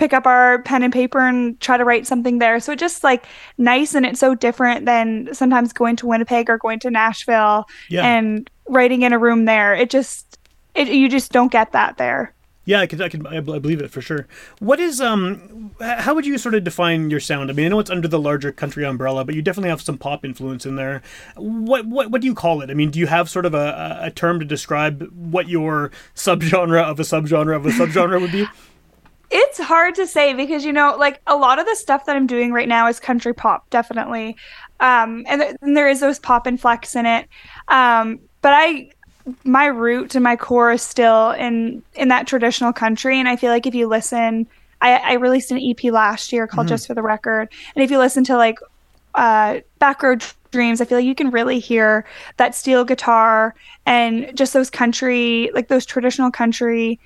pick 0.00 0.14
up 0.14 0.26
our 0.26 0.62
pen 0.62 0.82
and 0.82 0.92
paper 0.92 1.20
and 1.20 1.60
try 1.60 1.76
to 1.76 1.84
write 1.84 2.06
something 2.06 2.38
there. 2.38 2.58
So 2.58 2.72
it's 2.72 2.80
just 2.80 3.04
like 3.04 3.26
nice 3.58 3.94
and 3.94 4.06
it's 4.06 4.18
so 4.18 4.34
different 4.34 4.86
than 4.86 5.28
sometimes 5.34 5.74
going 5.74 5.94
to 5.96 6.06
Winnipeg 6.06 6.48
or 6.48 6.56
going 6.56 6.80
to 6.80 6.90
Nashville 6.90 7.66
Yeah. 7.90 8.06
and 8.06 8.48
writing 8.66 9.02
in 9.02 9.12
a 9.12 9.18
room 9.18 9.44
there. 9.44 9.74
It 9.74 9.90
just 9.90 10.38
it 10.74 10.88
you 10.88 11.08
just 11.08 11.32
don't 11.32 11.52
get 11.52 11.72
that 11.72 11.98
there. 11.98 12.32
Yeah, 12.64 12.80
I 12.80 12.86
can, 12.86 13.02
I 13.02 13.08
can, 13.08 13.26
I 13.26 13.40
believe 13.40 13.80
it 13.80 13.90
for 13.90 14.00
sure. 14.00 14.28
What 14.60 14.78
is, 14.78 15.00
um, 15.00 15.72
how 15.80 16.14
would 16.14 16.24
you 16.24 16.38
sort 16.38 16.54
of 16.54 16.62
define 16.62 17.10
your 17.10 17.18
sound? 17.18 17.50
I 17.50 17.52
mean, 17.54 17.66
I 17.66 17.68
know 17.68 17.80
it's 17.80 17.90
under 17.90 18.06
the 18.06 18.18
larger 18.18 18.52
country 18.52 18.84
umbrella, 18.84 19.24
but 19.24 19.34
you 19.34 19.42
definitely 19.42 19.70
have 19.70 19.80
some 19.80 19.98
pop 19.98 20.24
influence 20.24 20.64
in 20.66 20.76
there. 20.76 21.02
What, 21.36 21.86
what, 21.86 22.10
what 22.10 22.20
do 22.20 22.26
you 22.28 22.34
call 22.34 22.60
it? 22.60 22.70
I 22.70 22.74
mean, 22.74 22.90
do 22.90 22.98
you 23.00 23.06
have 23.08 23.28
sort 23.28 23.44
of 23.46 23.54
a 23.54 23.98
a 24.02 24.10
term 24.10 24.38
to 24.38 24.44
describe 24.46 25.10
what 25.12 25.48
your 25.48 25.90
subgenre 26.14 26.82
of 26.82 27.00
a 27.00 27.02
subgenre 27.02 27.56
of 27.56 27.66
a 27.66 27.70
subgenre 27.70 28.20
would 28.20 28.32
be? 28.32 28.46
It's 29.30 29.58
hard 29.58 29.94
to 29.94 30.06
say 30.06 30.34
because 30.34 30.64
you 30.64 30.72
know, 30.72 30.96
like 30.98 31.20
a 31.26 31.36
lot 31.36 31.58
of 31.58 31.66
the 31.66 31.76
stuff 31.76 32.06
that 32.06 32.16
I'm 32.16 32.26
doing 32.26 32.52
right 32.52 32.68
now 32.68 32.88
is 32.88 32.98
country 32.98 33.32
pop, 33.32 33.68
definitely, 33.70 34.36
um, 34.80 35.24
and, 35.28 35.40
th- 35.40 35.56
and 35.62 35.76
there 35.76 35.88
is 35.88 36.00
those 36.00 36.18
pop 36.18 36.46
and 36.46 36.60
flex 36.60 36.96
in 36.96 37.06
it. 37.06 37.28
Um, 37.68 38.18
but 38.42 38.54
I, 38.54 38.90
my 39.44 39.66
root 39.66 40.14
and 40.14 40.24
my 40.24 40.34
core 40.34 40.72
is 40.72 40.82
still 40.82 41.30
in 41.32 41.82
in 41.94 42.08
that 42.08 42.26
traditional 42.26 42.72
country, 42.72 43.20
and 43.20 43.28
I 43.28 43.36
feel 43.36 43.50
like 43.50 43.66
if 43.66 43.74
you 43.74 43.86
listen, 43.86 44.48
I, 44.80 44.96
I 44.96 45.12
released 45.14 45.52
an 45.52 45.58
EP 45.58 45.92
last 45.92 46.32
year 46.32 46.46
called 46.46 46.66
Just 46.68 46.86
for 46.88 46.94
the 46.94 47.02
Record, 47.02 47.52
and 47.76 47.84
if 47.84 47.90
you 47.90 47.98
listen 47.98 48.24
to 48.24 48.36
like 48.36 48.58
uh, 49.14 49.60
Backroad 49.80 50.32
Dreams, 50.50 50.80
I 50.80 50.84
feel 50.84 50.98
like 50.98 51.06
you 51.06 51.14
can 51.14 51.30
really 51.30 51.60
hear 51.60 52.04
that 52.36 52.54
steel 52.56 52.84
guitar 52.84 53.54
and 53.86 54.36
just 54.36 54.52
those 54.52 54.70
country, 54.70 55.50
like 55.54 55.68
those 55.68 55.86
traditional 55.86 56.30
country. 56.30 56.98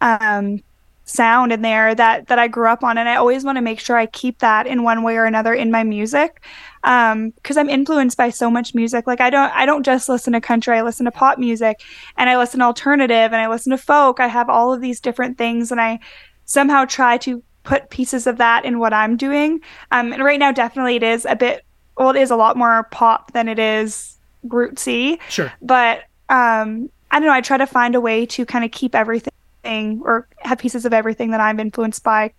Um, 0.00 0.62
sound 1.04 1.52
in 1.52 1.62
there 1.62 1.94
that 1.94 2.28
that 2.28 2.38
I 2.38 2.46
grew 2.48 2.68
up 2.68 2.84
on 2.84 2.96
and 2.96 3.08
I 3.08 3.16
always 3.16 3.44
want 3.44 3.56
to 3.56 3.62
make 3.62 3.80
sure 3.80 3.96
I 3.96 4.06
keep 4.06 4.38
that 4.38 4.66
in 4.66 4.84
one 4.84 5.02
way 5.02 5.16
or 5.16 5.24
another 5.24 5.52
in 5.52 5.70
my 5.70 5.82
music 5.82 6.44
um 6.84 7.30
because 7.30 7.56
I'm 7.56 7.68
influenced 7.68 8.16
by 8.16 8.30
so 8.30 8.50
much 8.50 8.74
music. 8.74 9.06
Like 9.06 9.20
I 9.20 9.28
don't 9.30 9.50
I 9.52 9.66
don't 9.66 9.82
just 9.84 10.08
listen 10.08 10.32
to 10.34 10.40
country 10.40 10.76
I 10.76 10.82
listen 10.82 11.04
to 11.06 11.10
pop 11.10 11.38
music 11.38 11.82
and 12.16 12.30
I 12.30 12.36
listen 12.36 12.60
to 12.60 12.66
alternative 12.66 13.32
and 13.32 13.36
I 13.36 13.48
listen 13.48 13.70
to 13.72 13.78
folk. 13.78 14.20
I 14.20 14.28
have 14.28 14.48
all 14.48 14.72
of 14.72 14.80
these 14.80 15.00
different 15.00 15.38
things 15.38 15.72
and 15.72 15.80
I 15.80 15.98
somehow 16.44 16.84
try 16.84 17.18
to 17.18 17.42
put 17.64 17.90
pieces 17.90 18.26
of 18.26 18.38
that 18.38 18.64
in 18.64 18.78
what 18.78 18.92
I'm 18.92 19.16
doing. 19.16 19.60
Um 19.90 20.12
and 20.12 20.22
right 20.22 20.38
now 20.38 20.52
definitely 20.52 20.96
it 20.96 21.02
is 21.02 21.26
a 21.28 21.36
bit 21.36 21.64
well 21.98 22.10
it 22.10 22.16
is 22.16 22.30
a 22.30 22.36
lot 22.36 22.56
more 22.56 22.84
pop 22.92 23.32
than 23.32 23.48
it 23.48 23.58
is 23.58 24.18
rootsy. 24.46 25.18
Sure. 25.28 25.52
but 25.60 26.04
um 26.28 26.88
i 27.10 27.18
don't 27.18 27.26
know 27.26 27.32
i 27.32 27.40
try 27.40 27.56
to 27.56 27.66
find 27.66 27.94
a 27.94 28.00
way 28.00 28.24
to 28.26 28.46
kind 28.46 28.64
of 28.64 28.70
keep 28.70 28.94
everything 28.94 29.32
or 29.64 30.26
have 30.40 30.58
pieces 30.58 30.84
of 30.84 30.92
everything 30.92 31.30
that 31.30 31.40
i'm 31.40 31.58
influenced 31.60 32.02
by 32.02 32.30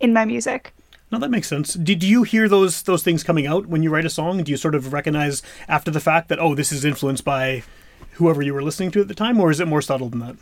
in 0.00 0.12
my 0.12 0.24
music 0.24 0.72
No, 1.12 1.18
that 1.18 1.30
makes 1.30 1.46
sense. 1.48 1.74
Do, 1.74 1.94
do 1.94 2.06
you 2.06 2.22
hear 2.22 2.48
those 2.48 2.82
those 2.84 3.02
things 3.02 3.22
coming 3.22 3.46
out 3.46 3.66
when 3.66 3.82
you 3.82 3.90
write 3.90 4.06
a 4.06 4.10
song? 4.10 4.42
Do 4.42 4.50
you 4.50 4.56
sort 4.56 4.74
of 4.74 4.92
recognize 4.94 5.42
after 5.68 5.90
the 5.90 6.00
fact 6.00 6.28
that 6.28 6.38
oh, 6.40 6.54
this 6.54 6.72
is 6.72 6.84
influenced 6.86 7.22
by 7.24 7.62
whoever 8.12 8.40
you 8.40 8.54
were 8.54 8.62
listening 8.62 8.90
to 8.92 9.00
at 9.02 9.08
the 9.08 9.14
time, 9.14 9.38
or 9.38 9.50
is 9.50 9.60
it 9.60 9.68
more 9.68 9.82
subtle 9.82 10.08
than 10.08 10.20
that? 10.20 10.36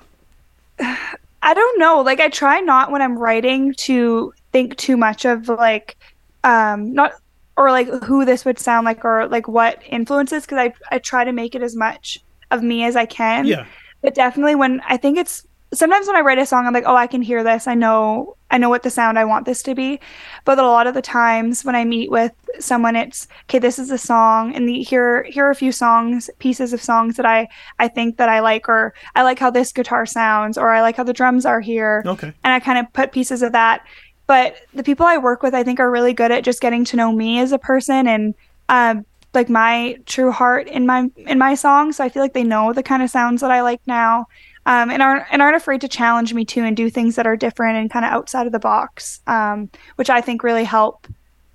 i 1.42 1.54
don't 1.54 1.78
know 1.80 2.00
like 2.02 2.20
i 2.20 2.28
try 2.28 2.60
not 2.60 2.90
when 2.92 3.02
i'm 3.02 3.18
writing 3.18 3.74
to 3.74 4.32
think 4.52 4.76
too 4.76 4.96
much 4.96 5.24
of 5.24 5.48
like 5.48 5.96
um 6.44 6.92
not 6.94 7.12
or 7.56 7.70
like 7.72 7.88
who 8.04 8.24
this 8.24 8.44
would 8.44 8.58
sound 8.58 8.84
like 8.84 9.04
or 9.04 9.26
like 9.28 9.48
what 9.48 9.82
influences 9.88 10.44
because 10.44 10.58
i 10.58 10.72
i 10.94 10.98
try 10.98 11.24
to 11.24 11.32
make 11.32 11.54
it 11.54 11.62
as 11.62 11.74
much 11.74 12.22
of 12.50 12.62
me 12.62 12.84
as 12.84 12.94
i 12.94 13.06
can 13.06 13.46
Yeah. 13.46 13.64
but 14.02 14.14
definitely 14.14 14.54
when 14.54 14.80
I 14.88 14.96
think 14.98 15.18
it's 15.18 15.46
sometimes 15.72 16.06
when 16.06 16.16
I 16.16 16.20
write 16.20 16.38
a 16.38 16.46
song, 16.46 16.66
I'm 16.66 16.72
like, 16.72 16.84
oh, 16.86 16.96
I 16.96 17.06
can 17.06 17.22
hear 17.22 17.44
this. 17.44 17.66
I 17.66 17.74
know, 17.74 18.36
I 18.50 18.58
know 18.58 18.68
what 18.68 18.82
the 18.82 18.90
sound 18.90 19.18
I 19.18 19.24
want 19.24 19.46
this 19.46 19.62
to 19.64 19.74
be. 19.74 20.00
But 20.44 20.58
a 20.58 20.62
lot 20.62 20.86
of 20.86 20.94
the 20.94 21.02
times 21.02 21.64
when 21.64 21.76
I 21.76 21.84
meet 21.84 22.10
with 22.10 22.32
someone, 22.58 22.96
it's 22.96 23.28
okay. 23.44 23.58
This 23.58 23.78
is 23.78 23.88
the 23.88 23.98
song, 23.98 24.54
and 24.54 24.68
the, 24.68 24.82
here 24.82 25.22
here 25.24 25.46
are 25.46 25.50
a 25.50 25.54
few 25.54 25.72
songs, 25.72 26.28
pieces 26.38 26.72
of 26.72 26.82
songs 26.82 27.16
that 27.16 27.26
I 27.26 27.48
I 27.78 27.88
think 27.88 28.16
that 28.16 28.28
I 28.28 28.40
like, 28.40 28.68
or 28.68 28.94
I 29.14 29.22
like 29.22 29.38
how 29.38 29.50
this 29.50 29.72
guitar 29.72 30.06
sounds, 30.06 30.58
or 30.58 30.70
I 30.70 30.80
like 30.82 30.96
how 30.96 31.04
the 31.04 31.12
drums 31.12 31.46
are 31.46 31.60
here, 31.60 32.02
Okay. 32.06 32.32
and 32.44 32.52
I 32.52 32.60
kind 32.60 32.78
of 32.78 32.92
put 32.92 33.12
pieces 33.12 33.42
of 33.42 33.52
that. 33.52 33.84
But 34.26 34.56
the 34.74 34.82
people 34.84 35.06
I 35.06 35.18
work 35.18 35.42
with, 35.42 35.54
I 35.54 35.62
think, 35.64 35.80
are 35.80 35.90
really 35.90 36.12
good 36.12 36.30
at 36.30 36.44
just 36.44 36.60
getting 36.60 36.84
to 36.86 36.96
know 36.96 37.12
me 37.12 37.40
as 37.40 37.52
a 37.52 37.58
person 37.58 38.06
and 38.06 38.34
um, 38.68 39.04
like 39.34 39.48
my 39.48 39.96
true 40.06 40.30
heart 40.32 40.66
in 40.68 40.86
my 40.86 41.08
in 41.16 41.38
my 41.38 41.54
songs. 41.54 41.96
So 41.96 42.04
I 42.04 42.08
feel 42.08 42.22
like 42.22 42.32
they 42.32 42.44
know 42.44 42.72
the 42.72 42.82
kind 42.82 43.02
of 43.02 43.10
sounds 43.10 43.40
that 43.40 43.50
I 43.50 43.62
like 43.62 43.80
now, 43.86 44.26
um, 44.66 44.90
and 44.90 45.02
aren't 45.02 45.24
and 45.30 45.40
aren't 45.40 45.56
afraid 45.56 45.80
to 45.80 45.88
challenge 45.88 46.34
me 46.34 46.44
too 46.44 46.62
and 46.62 46.76
do 46.76 46.90
things 46.90 47.16
that 47.16 47.26
are 47.26 47.36
different 47.36 47.78
and 47.78 47.90
kind 47.90 48.04
of 48.04 48.12
outside 48.12 48.46
of 48.46 48.52
the 48.52 48.58
box, 48.58 49.20
um, 49.26 49.70
which 49.96 50.10
I 50.10 50.20
think 50.20 50.42
really 50.42 50.64
help 50.64 51.06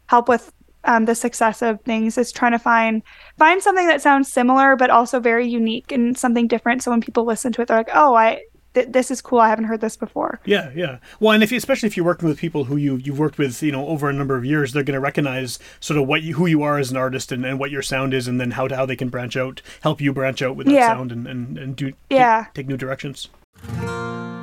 help 0.08 0.28
with 0.28 0.52
um, 0.84 1.06
the 1.06 1.16
success 1.16 1.62
of 1.62 1.82
things. 1.82 2.18
Is 2.18 2.32
trying 2.32 2.54
to 2.54 2.60
find 2.60 3.04
find 3.38 3.62
something 3.62 3.88
that 3.88 4.02
sounds 4.02 4.32
similar 4.32 4.76
but 4.76 4.90
also 4.90 5.20
very 5.20 5.48
unique 5.48 5.92
and 5.92 6.18
something 6.18 6.48
different. 6.48 6.84
So 6.84 6.92
when 6.92 7.02
people 7.02 7.26
listen 7.26 7.52
to 7.54 7.62
it, 7.62 7.68
they're 7.68 7.78
like, 7.78 7.90
oh, 7.94 8.16
I 8.16 8.42
th- 8.76 8.90
this 8.92 9.10
is 9.10 9.22
cool. 9.22 9.40
I 9.40 9.50
haven't 9.50 9.66
heard 9.66 9.82
this 9.82 9.98
before. 9.98 10.40
Yeah, 10.46 10.70
yeah. 10.76 11.00
Well, 11.20 11.32
and 11.34 11.42
if 11.42 11.52
you, 11.52 11.58
especially 11.58 11.88
if 11.88 11.98
you're 11.98 12.06
working 12.06 12.30
with 12.30 12.38
people 12.38 12.66
who 12.66 12.76
you 12.78 12.98
you've 12.98 13.18
worked 13.18 13.40
with, 13.40 13.64
you 13.64 13.72
know, 13.72 13.88
over 13.88 14.08
a 14.10 14.14
number 14.14 14.36
of 14.36 14.46
years, 14.46 14.72
they're 14.74 14.84
going 14.84 14.94
to 14.94 15.00
recognize 15.00 15.58
sort 15.80 16.00
of 16.00 16.08
what 16.08 16.22
you, 16.22 16.36
who 16.36 16.46
you 16.46 16.62
are 16.62 16.78
as 16.78 16.92
an 16.92 16.98
artist 16.98 17.32
and, 17.32 17.44
and 17.46 17.58
what 17.60 17.72
your 17.72 17.82
sound 17.82 18.14
is, 18.14 18.28
and 18.28 18.40
then 18.40 18.52
how 18.52 18.68
to, 18.68 18.76
how 18.76 18.86
they 18.86 18.96
can 18.96 19.10
branch 19.10 19.36
out, 19.36 19.62
help 19.82 20.00
you 20.00 20.14
branch 20.14 20.42
out 20.44 20.56
with 20.56 20.68
that 20.68 20.74
Yeah. 20.74 20.88
sound 20.90 21.12
and 21.12 21.26
and 21.28 21.58
and 21.58 21.76
do 21.76 21.94
Yeah. 22.12 22.44
take, 22.46 22.54
take 22.54 22.68
new 22.68 22.78
directions. 22.78 23.30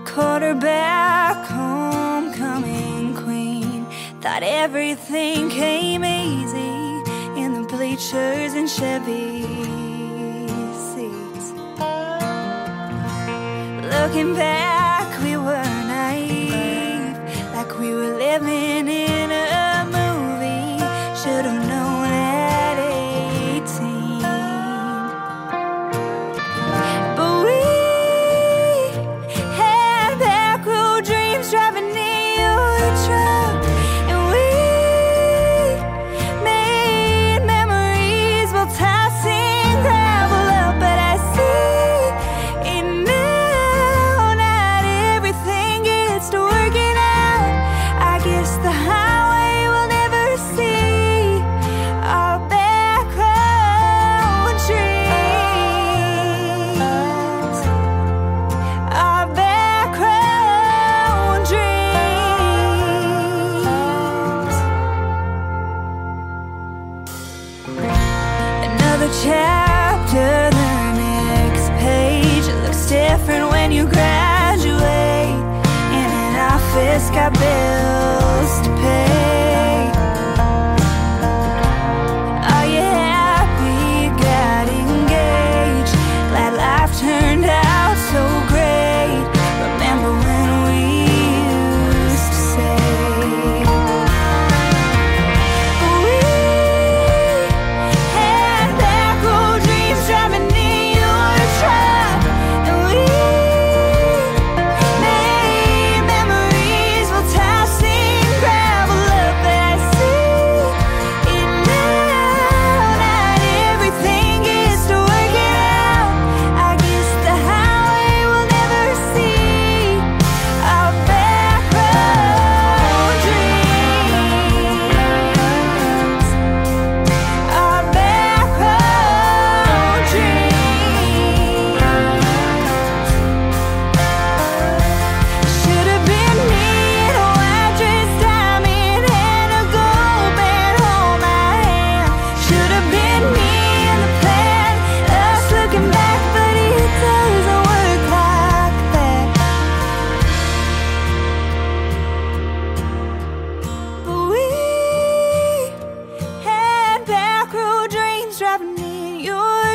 Quarterback 0.05 1.47
homecoming 1.47 3.15
queen. 3.15 3.87
Thought 4.21 4.43
everything 4.43 5.49
came 5.51 6.05
easy 6.05 7.03
in 7.41 7.55
the 7.55 7.67
bleachers 7.69 8.53
and 8.55 8.69
Chevy 8.69 9.43
Looking 14.03 14.35
back, 14.35 15.23
we 15.23 15.37
were 15.37 15.63
naive, 15.87 17.17
like 17.55 17.79
we 17.79 17.95
were 17.95 18.19
living 18.19 18.89
in 18.89 19.12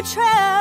betrayal. 0.07 0.56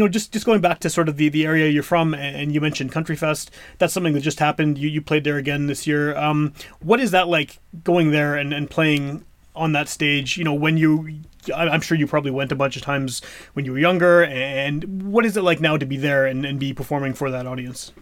Know, 0.00 0.08
just 0.08 0.32
just 0.32 0.46
going 0.46 0.60
back 0.60 0.80
to 0.80 0.90
sort 0.90 1.08
of 1.08 1.16
the, 1.16 1.28
the 1.28 1.46
area 1.46 1.68
you're 1.68 1.82
from, 1.82 2.14
and 2.14 2.52
you 2.52 2.60
mentioned 2.60 2.92
Country 2.92 3.16
Fest. 3.16 3.50
That's 3.78 3.92
something 3.92 4.14
that 4.14 4.20
just 4.20 4.40
happened. 4.40 4.78
You 4.78 4.88
you 4.88 5.00
played 5.00 5.24
there 5.24 5.36
again 5.36 5.66
this 5.66 5.86
year. 5.86 6.16
Um, 6.16 6.52
what 6.80 7.00
is 7.00 7.12
that 7.12 7.28
like 7.28 7.58
going 7.84 8.10
there 8.10 8.34
and, 8.34 8.52
and 8.52 8.68
playing 8.68 9.24
on 9.54 9.72
that 9.72 9.88
stage? 9.88 10.36
You 10.36 10.44
know, 10.44 10.54
when 10.54 10.76
you, 10.76 11.20
I'm 11.54 11.80
sure 11.80 11.96
you 11.96 12.06
probably 12.06 12.30
went 12.30 12.52
a 12.52 12.56
bunch 12.56 12.76
of 12.76 12.82
times 12.82 13.22
when 13.54 13.64
you 13.64 13.72
were 13.72 13.78
younger. 13.78 14.24
And 14.24 15.12
what 15.12 15.24
is 15.24 15.36
it 15.36 15.42
like 15.42 15.60
now 15.60 15.76
to 15.76 15.86
be 15.86 15.96
there 15.96 16.26
and, 16.26 16.44
and 16.44 16.58
be 16.58 16.72
performing 16.72 17.14
for 17.14 17.30
that 17.30 17.46
audience? 17.46 17.92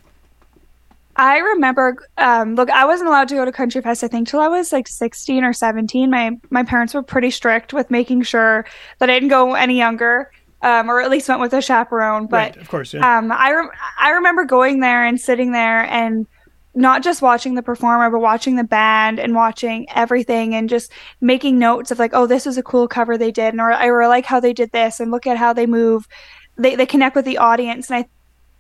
I 1.19 1.39
remember, 1.39 1.97
um, 2.17 2.55
look, 2.55 2.71
I 2.71 2.85
wasn't 2.85 3.09
allowed 3.09 3.27
to 3.29 3.35
go 3.35 3.45
to 3.45 3.51
Country 3.51 3.83
Fest. 3.83 4.05
I 4.05 4.09
think 4.09 4.29
till 4.29 4.39
I 4.39 4.47
was 4.47 4.73
like 4.73 4.87
16 4.87 5.43
or 5.43 5.53
17. 5.53 6.09
My 6.09 6.39
my 6.51 6.63
parents 6.63 6.95
were 6.95 7.03
pretty 7.03 7.31
strict 7.31 7.73
with 7.73 7.91
making 7.91 8.23
sure 8.23 8.65
that 9.01 9.11
I 9.11 9.15
didn't 9.15 9.31
go 9.31 9.55
any 9.55 9.77
younger, 9.77 10.31
um, 10.63 10.91
or 10.91 11.01
at 11.01 11.11
least 11.11 11.29
went 11.29 11.41
with 11.41 11.53
a 11.53 11.63
chaperone. 11.63 12.27
But 12.27 12.55
right, 12.55 12.57
of 12.57 12.69
course, 12.69 12.95
yeah. 12.95 13.19
um, 13.19 13.33
I 13.33 13.51
re- 13.51 13.71
I 13.99 14.11
remember 14.11 14.45
going 14.45 14.81
there 14.81 15.05
and 15.05 15.21
sitting 15.21 15.53
there 15.53 15.85
and 15.85 16.27
not 16.75 17.03
just 17.03 17.23
watching 17.23 17.55
the 17.55 17.63
performer, 17.63 18.11
but 18.11 18.21
watching 18.21 18.57
the 18.57 18.65
band 18.65 19.19
and 19.19 19.35
watching 19.35 19.87
everything 19.95 20.55
and 20.55 20.69
just 20.69 20.93
making 21.21 21.59
notes 21.59 21.91
of 21.91 21.99
like, 21.99 22.13
oh, 22.15 22.27
this 22.27 22.47
was 22.47 22.57
a 22.57 22.63
cool 22.63 22.87
cover 22.87 23.19
they 23.19 23.33
did, 23.33 23.55
and 23.55 23.61
or 23.61 23.73
I 23.73 23.87
really 23.87 24.09
like 24.09 24.27
how 24.27 24.41
they 24.41 24.53
did 24.53 24.71
this, 24.73 25.01
and 25.01 25.11
look 25.11 25.27
at 25.27 25.37
how 25.37 25.53
they 25.53 25.67
move. 25.67 26.07
They 26.57 26.77
they 26.77 26.87
connect 26.87 27.17
with 27.17 27.25
the 27.25 27.39
audience, 27.39 27.91
and 27.91 28.05
I 28.05 28.09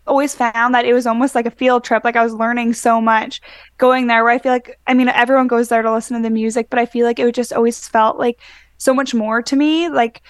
always 0.08 0.34
found 0.34 0.74
that 0.74 0.86
it 0.86 0.94
was 0.94 1.06
almost 1.06 1.34
like 1.34 1.46
a 1.46 1.50
field 1.50 1.84
trip. 1.84 2.02
Like 2.02 2.16
I 2.16 2.24
was 2.24 2.34
learning 2.34 2.72
so 2.72 3.00
much 3.00 3.40
going 3.76 4.06
there 4.06 4.24
where 4.24 4.32
I 4.32 4.38
feel 4.38 4.52
like, 4.52 4.78
I 4.86 4.94
mean, 4.94 5.08
everyone 5.08 5.46
goes 5.46 5.68
there 5.68 5.82
to 5.82 5.92
listen 5.92 6.16
to 6.16 6.22
the 6.22 6.30
music, 6.30 6.70
but 6.70 6.78
I 6.78 6.86
feel 6.86 7.06
like 7.06 7.18
it 7.18 7.34
just 7.34 7.52
always 7.52 7.86
felt 7.86 8.18
like 8.18 8.40
so 8.78 8.94
much 8.94 9.14
more 9.14 9.42
to 9.42 9.54
me. 9.54 9.88
Like 9.88 10.22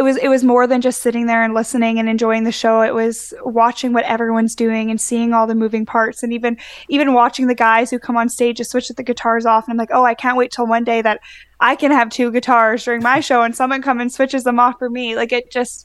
it 0.00 0.02
was, 0.02 0.16
it 0.16 0.28
was 0.28 0.42
more 0.42 0.66
than 0.66 0.80
just 0.80 1.02
sitting 1.02 1.26
there 1.26 1.42
and 1.42 1.52
listening 1.52 1.98
and 1.98 2.08
enjoying 2.08 2.44
the 2.44 2.52
show. 2.52 2.80
It 2.80 2.94
was 2.94 3.34
watching 3.44 3.92
what 3.92 4.06
everyone's 4.06 4.54
doing 4.54 4.90
and 4.90 4.98
seeing 4.98 5.34
all 5.34 5.46
the 5.46 5.54
moving 5.54 5.84
parts 5.84 6.22
and 6.22 6.32
even, 6.32 6.56
even 6.88 7.12
watching 7.12 7.48
the 7.48 7.54
guys 7.54 7.90
who 7.90 7.98
come 7.98 8.16
on 8.16 8.30
stage 8.30 8.56
to 8.56 8.64
switch 8.64 8.88
the 8.88 9.02
guitars 9.02 9.44
off. 9.44 9.64
And 9.66 9.72
I'm 9.72 9.76
like, 9.76 9.90
oh, 9.92 10.02
I 10.06 10.14
can't 10.14 10.38
wait 10.38 10.52
till 10.52 10.66
one 10.66 10.84
day 10.84 11.02
that 11.02 11.20
I 11.60 11.76
can 11.76 11.90
have 11.90 12.08
two 12.08 12.32
guitars 12.32 12.82
during 12.82 13.02
my 13.02 13.20
show 13.20 13.42
and 13.42 13.54
someone 13.54 13.82
come 13.82 14.00
and 14.00 14.10
switches 14.10 14.42
them 14.44 14.58
off 14.58 14.78
for 14.78 14.88
me. 14.88 15.16
Like 15.16 15.32
it 15.32 15.50
just, 15.50 15.84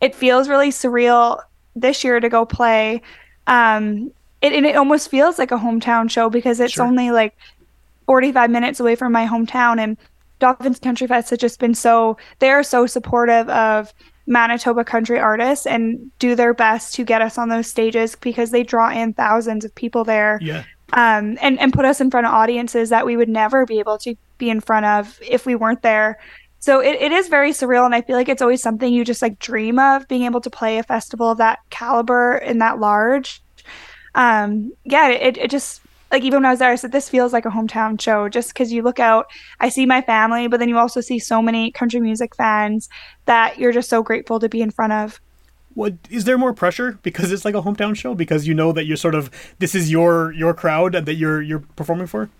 it 0.00 0.14
feels 0.14 0.48
really 0.48 0.70
surreal 0.70 1.42
this 1.74 2.04
year 2.04 2.20
to 2.20 2.28
go 2.28 2.46
play. 2.46 3.02
Um, 3.48 4.12
it, 4.42 4.52
and 4.52 4.64
it 4.64 4.76
almost 4.76 5.10
feels 5.10 5.40
like 5.40 5.50
a 5.50 5.58
hometown 5.58 6.08
show 6.08 6.30
because 6.30 6.60
it's 6.60 6.74
Sure. 6.74 6.86
only 6.86 7.10
like 7.10 7.36
45 8.06 8.48
minutes 8.48 8.78
away 8.78 8.94
from 8.94 9.10
my 9.10 9.26
hometown. 9.26 9.80
And 9.80 9.96
Dauphin's 10.38 10.78
Country 10.78 11.06
Fest 11.06 11.30
has 11.30 11.38
just 11.38 11.58
been 11.58 11.74
so, 11.74 12.16
they're 12.38 12.62
so 12.62 12.86
supportive 12.86 13.48
of 13.48 13.92
Manitoba 14.26 14.84
country 14.84 15.18
artists 15.20 15.66
and 15.66 16.10
do 16.18 16.34
their 16.34 16.52
best 16.52 16.94
to 16.96 17.04
get 17.04 17.22
us 17.22 17.38
on 17.38 17.48
those 17.48 17.68
stages 17.68 18.16
because 18.16 18.50
they 18.50 18.62
draw 18.64 18.90
in 18.90 19.12
thousands 19.12 19.64
of 19.64 19.72
people 19.76 20.02
there 20.02 20.40
Yeah. 20.42 20.64
um, 20.94 21.38
and 21.40 21.60
and 21.60 21.72
put 21.72 21.84
us 21.84 22.00
in 22.00 22.10
front 22.10 22.26
of 22.26 22.32
audiences 22.32 22.88
that 22.88 23.06
we 23.06 23.16
would 23.16 23.28
never 23.28 23.64
be 23.66 23.78
able 23.78 23.98
to 23.98 24.16
be 24.38 24.50
in 24.50 24.60
front 24.60 24.84
of 24.84 25.18
if 25.22 25.46
we 25.46 25.54
weren't 25.54 25.82
there. 25.82 26.18
So 26.58 26.80
it, 26.80 27.00
it 27.00 27.12
is 27.12 27.28
very 27.28 27.52
surreal, 27.52 27.84
and 27.86 27.94
I 27.94 28.00
feel 28.02 28.16
like 28.16 28.28
it's 28.28 28.42
always 28.42 28.60
something 28.62 28.92
you 28.92 29.04
just 29.04 29.22
like 29.22 29.38
dream 29.38 29.78
of 29.78 30.08
being 30.08 30.24
able 30.24 30.40
to 30.40 30.50
play 30.50 30.78
a 30.78 30.82
festival 30.82 31.30
of 31.30 31.38
that 31.38 31.60
caliber 31.70 32.32
and 32.38 32.60
that 32.60 32.80
large. 32.80 33.40
Um, 34.16 34.72
yeah, 34.84 35.08
it 35.08 35.36
it 35.36 35.50
just 35.50 35.82
like 36.10 36.22
even 36.22 36.38
when 36.38 36.46
I 36.46 36.50
was 36.50 36.60
there, 36.60 36.70
I 36.70 36.76
said 36.76 36.92
this 36.92 37.08
feels 37.08 37.32
like 37.32 37.44
a 37.46 37.50
hometown 37.50 38.00
show 38.00 38.28
just 38.28 38.52
because 38.52 38.72
you 38.72 38.82
look 38.82 39.00
out, 39.00 39.26
I 39.60 39.68
see 39.68 39.86
my 39.86 40.02
family, 40.02 40.46
but 40.46 40.60
then 40.60 40.68
you 40.68 40.78
also 40.78 41.00
see 41.00 41.18
so 41.18 41.42
many 41.42 41.70
country 41.70 42.00
music 42.00 42.36
fans 42.36 42.88
that 43.24 43.58
you're 43.58 43.72
just 43.72 43.88
so 43.88 44.02
grateful 44.02 44.38
to 44.40 44.48
be 44.48 44.62
in 44.62 44.70
front 44.70 44.92
of. 44.92 45.20
What 45.74 45.94
is 46.08 46.24
there 46.24 46.38
more 46.38 46.54
pressure 46.54 46.98
because 47.02 47.32
it's 47.32 47.44
like 47.44 47.54
a 47.54 47.60
hometown 47.60 47.94
show 47.96 48.14
because 48.14 48.46
you 48.46 48.54
know 48.54 48.72
that 48.72 48.86
you're 48.86 48.96
sort 48.96 49.14
of 49.14 49.30
this 49.58 49.74
is 49.74 49.90
your 49.90 50.32
your 50.32 50.54
crowd 50.54 50.92
that 50.92 51.14
you're 51.14 51.42
you're 51.42 51.64
performing 51.76 52.06
for? 52.06 52.30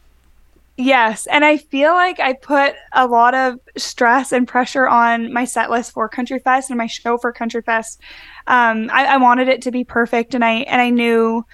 Yes, 0.79 1.27
and 1.27 1.43
I 1.43 1.57
feel 1.57 1.93
like 1.93 2.21
I 2.21 2.35
put 2.35 2.75
a 2.93 3.07
lot 3.07 3.35
of 3.35 3.59
stress 3.79 4.33
and 4.33 4.47
pressure 4.47 4.87
on 4.87 5.33
my 5.33 5.47
set 5.47 5.71
list 5.71 5.93
for 5.93 6.07
Country 6.07 6.39
Fest 6.39 6.69
and 6.71 6.77
my 6.77 6.87
show 6.87 7.17
for 7.17 7.33
Country 7.33 7.63
Fest. 7.63 8.01
Um, 8.47 8.91
I, 8.93 9.07
I 9.07 9.17
wanted 9.17 9.49
it 9.49 9.63
to 9.63 9.71
be 9.71 9.85
perfect, 9.85 10.35
and 10.35 10.45
I 10.45 10.53
and 10.53 10.81
I 10.81 10.91
knew 10.91 11.45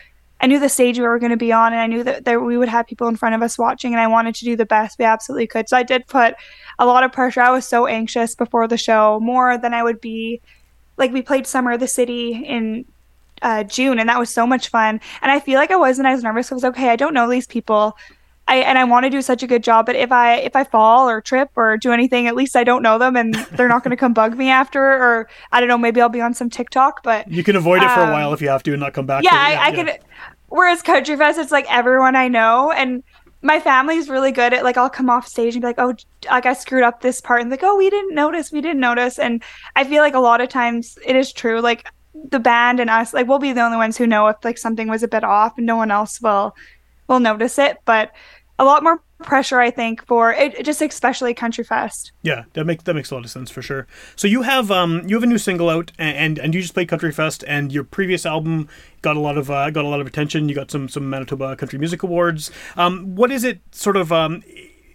I 0.43 0.47
knew 0.47 0.59
the 0.59 0.69
stage 0.69 0.99
we 0.99 1.07
were 1.07 1.19
going 1.21 1.31
to 1.31 1.37
be 1.37 1.53
on, 1.53 1.73
and 1.73 1.81
I 1.81 1.87
knew 1.87 2.03
that 2.03 2.25
there, 2.25 2.41
we 2.41 2.59
would 2.59 2.69
have 2.69 2.87
people 2.87 3.07
in 3.07 3.17
front 3.17 3.35
of 3.37 3.43
us 3.43 3.57
watching, 3.57 3.93
and 3.93 4.01
I 4.01 4.09
wanted 4.09 4.35
to 4.35 4.45
do 4.45 4.57
the 4.57 4.67
best 4.67 4.99
we 4.99 5.05
absolutely 5.05 5.47
could. 5.47 5.69
So 5.69 5.77
I 5.77 5.85
did 5.85 6.07
put 6.09 6.35
a 6.81 6.85
lot 6.87 7.05
of 7.05 7.13
pressure. 7.13 7.41
I 7.41 7.51
was 7.51 7.67
so 7.67 7.87
anxious 7.87 8.35
before 8.35 8.67
the 8.67 8.77
show, 8.77 9.21
more 9.21 9.57
than 9.57 9.73
I 9.73 9.83
would 9.85 10.01
be. 10.01 10.41
Like 10.97 11.13
we 11.13 11.23
played 11.23 11.47
Summer 11.47 11.73
of 11.73 11.81
the 11.81 11.87
City 11.89 12.45
in 12.45 12.85
uh, 13.41 13.63
June, 13.65 13.99
and 14.01 14.09
that 14.09 14.19
was 14.19 14.31
so 14.31 14.47
much 14.47 14.69
fun. 14.69 15.01
And 15.23 15.31
I 15.31 15.39
feel 15.41 15.59
like 15.59 15.71
I 15.71 15.77
wasn't 15.77 16.09
as 16.09 16.23
nervous. 16.23 16.51
I 16.51 16.55
was 16.57 16.65
okay. 16.65 16.89
I 16.91 16.97
don't 16.97 17.15
know 17.15 17.31
these 17.31 17.47
people. 17.47 17.97
I 18.49 18.57
and 18.57 18.77
I 18.77 18.83
want 18.83 19.05
to 19.05 19.11
do 19.11 19.23
such 19.23 19.45
a 19.45 19.47
good 19.47 19.63
job, 19.63 19.87
but 19.87 19.95
if 19.95 20.11
I 20.11 20.35
if 20.35 20.57
I 20.57 20.65
fall 20.65 21.09
or 21.09 21.21
trip 21.21 21.51
or 21.55 21.77
do 21.77 21.93
anything, 21.93 22.27
at 22.27 22.35
least 22.35 22.57
I 22.57 22.65
don't 22.65 22.83
know 22.83 22.99
them 22.99 23.15
and 23.17 23.35
they're 23.53 23.69
not 23.69 23.85
going 23.85 23.93
to 23.93 23.97
come 23.97 24.13
bug 24.13 24.37
me 24.37 24.49
after. 24.49 24.83
Or 24.83 25.29
I 25.53 25.61
don't 25.61 25.69
know, 25.69 25.79
maybe 25.79 26.01
I'll 26.01 26.09
be 26.09 26.21
on 26.21 26.35
some 26.35 26.51
TikTok. 26.51 27.05
But 27.05 27.31
You 27.31 27.45
can 27.45 27.55
avoid 27.55 27.83
it 27.85 27.91
for 27.91 28.01
a 28.01 28.05
Um, 28.05 28.11
while 28.11 28.33
if 28.33 28.43
you 28.43 28.49
have 28.49 28.65
to 28.65 28.73
and 28.73 28.81
not 28.81 28.95
come 28.95 29.07
back. 29.07 29.23
yeah, 29.23 29.31
to 29.31 29.37
it. 29.37 29.39
I, 29.39 29.69
I 29.69 29.73
could. 29.73 29.99
Whereas 30.53 30.83
Country 30.83 31.17
Fest, 31.17 31.39
it's 31.39 31.51
like 31.51 31.65
everyone 31.73 32.15
I 32.15 32.29
know, 32.29 32.71
and 32.73 33.03
my 33.41 33.59
family's 33.59 34.11
really 34.11 34.33
good 34.33 34.53
at 34.53 34.65
like 34.65 34.77
I'll 34.77 34.91
come 34.91 35.09
off 35.09 35.27
stage 35.27 35.55
and 35.55 35.63
be 35.63 35.69
like, 35.69 35.79
oh, 35.79 35.95
like 36.31 36.45
I 36.45 36.53
screwed 36.53 36.83
up 36.83 37.01
this 37.01 37.23
part, 37.23 37.41
and 37.41 37.51
like, 37.51 37.63
oh, 37.63 37.75
we 37.79 37.89
didn't 37.89 38.15
notice, 38.15 38.53
we 38.53 38.61
didn't 38.61 38.81
notice, 38.81 39.19
and 39.19 39.43
I 39.77 39.85
feel 39.85 40.03
like 40.03 40.13
a 40.13 40.21
lot 40.21 40.43
of 40.43 40.51
times 40.51 40.99
it 41.07 41.17
is 41.17 41.33
true, 41.33 41.63
like 41.63 41.89
the 42.29 42.39
band 42.39 42.81
and 42.81 42.91
us, 42.91 43.15
like 43.15 43.27
we'll 43.27 43.39
be 43.39 43.55
the 43.55 43.63
only 43.63 43.79
ones 43.79 43.97
who 43.97 44.07
know 44.07 44.27
if 44.27 44.37
like 44.45 44.59
something 44.59 44.89
was 44.89 45.03
a 45.03 45.09
bit 45.09 45.25
off, 45.25 45.57
and 45.57 45.67
no 45.67 45.77
one 45.77 45.91
else 45.91 46.21
will 46.21 46.55
will 47.09 47.21
notice 47.21 47.59
it, 47.59 47.79
but 47.87 48.13
a 48.59 48.65
lot 48.67 48.83
more 48.83 49.03
pressure, 49.23 49.61
I 49.61 49.71
think, 49.71 50.05
for 50.07 50.33
it, 50.33 50.65
just 50.65 50.83
especially 50.83 51.35
Country 51.35 51.65
Fest. 51.65 52.13
Yeah, 52.23 52.45
that 52.55 52.65
makes 52.65 52.85
that 52.85 52.95
makes 52.95 53.11
a 53.11 53.15
lot 53.15 53.25
of 53.25 53.31
sense 53.31 53.51
for 53.51 53.63
sure. 53.63 53.87
So 54.17 54.29
you 54.29 54.43
have 54.43 54.71
um 54.71 55.03
you 55.09 55.17
have 55.17 55.23
a 55.23 55.27
new 55.27 55.39
single 55.39 55.71
out 55.71 55.93
and 55.99 56.17
and, 56.17 56.39
and 56.39 56.55
you 56.55 56.61
just 56.61 56.75
played 56.75 56.89
Country 56.89 57.13
Fest 57.13 57.45
and 57.47 57.73
your 57.73 57.85
previous 57.85 58.25
album 58.27 58.69
got 59.03 59.17
a 59.17 59.21
lot 59.21 59.37
of 59.39 59.51
uh, 59.51 59.71
got 59.71 59.85
a 59.85 59.89
lot 59.89 60.01
of 60.01 60.07
attention. 60.07 60.49
You 60.49 60.55
got 60.55 60.71
some 60.71 60.89
some 60.89 61.09
Manitoba 61.09 61.57
Country 61.57 61.79
Music 61.79 62.03
Awards. 62.03 62.51
Um, 62.77 63.15
what 63.15 63.31
is 63.31 63.45
it 63.45 63.61
sort 63.73 63.97
of 63.97 64.13
um 64.13 64.43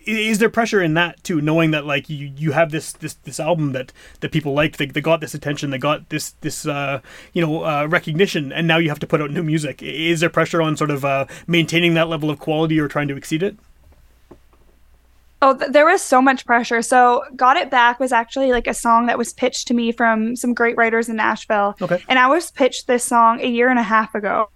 is 0.07 0.39
there 0.39 0.49
pressure 0.49 0.81
in 0.81 0.93
that 0.93 1.21
too, 1.23 1.41
knowing 1.41 1.71
that 1.71 1.85
like 1.85 2.09
you, 2.09 2.31
you 2.37 2.53
have 2.53 2.71
this 2.71 2.93
this 2.93 3.15
this 3.15 3.39
album 3.39 3.73
that 3.73 3.91
that 4.21 4.31
people 4.31 4.53
like, 4.53 4.77
they, 4.77 4.85
they 4.85 5.01
got 5.01 5.19
this 5.19 5.33
attention, 5.33 5.69
they 5.69 5.77
got 5.77 6.09
this 6.09 6.31
this 6.41 6.65
uh, 6.65 7.01
you 7.33 7.45
know 7.45 7.63
uh, 7.63 7.85
recognition, 7.89 8.51
and 8.51 8.67
now 8.67 8.77
you 8.77 8.89
have 8.89 8.99
to 8.99 9.07
put 9.07 9.21
out 9.21 9.31
new 9.31 9.43
music. 9.43 9.83
Is 9.83 10.21
there 10.21 10.29
pressure 10.29 10.61
on 10.61 10.77
sort 10.77 10.91
of 10.91 11.03
uh, 11.03 11.25
maintaining 11.45 11.93
that 11.95 12.07
level 12.07 12.29
of 12.29 12.39
quality 12.39 12.79
or 12.79 12.87
trying 12.87 13.09
to 13.09 13.17
exceed 13.17 13.43
it? 13.43 13.57
Oh, 15.41 15.55
th- 15.57 15.71
there 15.71 15.85
was 15.85 16.01
so 16.01 16.21
much 16.21 16.45
pressure. 16.45 16.81
So, 16.81 17.23
Got 17.35 17.57
It 17.57 17.69
Back 17.69 17.99
was 17.99 18.11
actually 18.11 18.51
like 18.51 18.65
a 18.67 18.73
song 18.73 19.05
that 19.05 19.17
was 19.17 19.33
pitched 19.33 19.67
to 19.67 19.73
me 19.73 19.91
from 19.91 20.35
some 20.35 20.53
great 20.53 20.75
writers 20.77 21.09
in 21.09 21.15
Nashville. 21.15 21.75
Okay. 21.81 22.03
And 22.09 22.17
I 22.17 22.27
was 22.27 22.49
pitched 22.51 22.87
this 22.87 23.03
song 23.03 23.39
a 23.41 23.47
year 23.47 23.69
and 23.69 23.77
a 23.77 23.83
half 23.83 24.15
ago. 24.15 24.49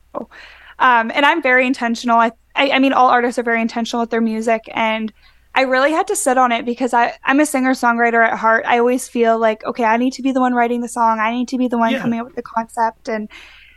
Um, 0.79 1.11
and 1.13 1.25
I'm 1.25 1.41
very 1.43 1.67
intentional. 1.67 2.17
I, 2.17 2.31
I, 2.55 2.71
I 2.71 2.79
mean, 2.79 2.93
all 2.93 3.09
artists 3.09 3.37
are 3.37 3.43
very 3.43 3.61
intentional 3.61 4.01
with 4.01 4.09
their 4.09 4.21
music. 4.21 4.61
And 4.73 5.13
I 5.53 5.61
really 5.61 5.91
had 5.91 6.07
to 6.07 6.15
sit 6.15 6.39
on 6.39 6.51
it 6.51 6.65
because 6.65 6.93
I, 6.95 7.13
I'm 7.23 7.39
a 7.39 7.45
singer 7.45 7.73
songwriter 7.73 8.25
at 8.25 8.39
heart. 8.39 8.65
I 8.65 8.79
always 8.79 9.07
feel 9.07 9.37
like, 9.37 9.63
okay, 9.65 9.83
I 9.83 9.97
need 9.97 10.13
to 10.13 10.23
be 10.23 10.31
the 10.31 10.39
one 10.41 10.53
writing 10.55 10.81
the 10.81 10.87
song. 10.87 11.19
I 11.19 11.29
need 11.31 11.47
to 11.49 11.57
be 11.59 11.67
the 11.67 11.77
one 11.77 11.91
Yeah. 11.91 12.01
coming 12.01 12.19
up 12.19 12.25
with 12.25 12.35
the 12.35 12.41
concept. 12.41 13.07
And 13.07 13.29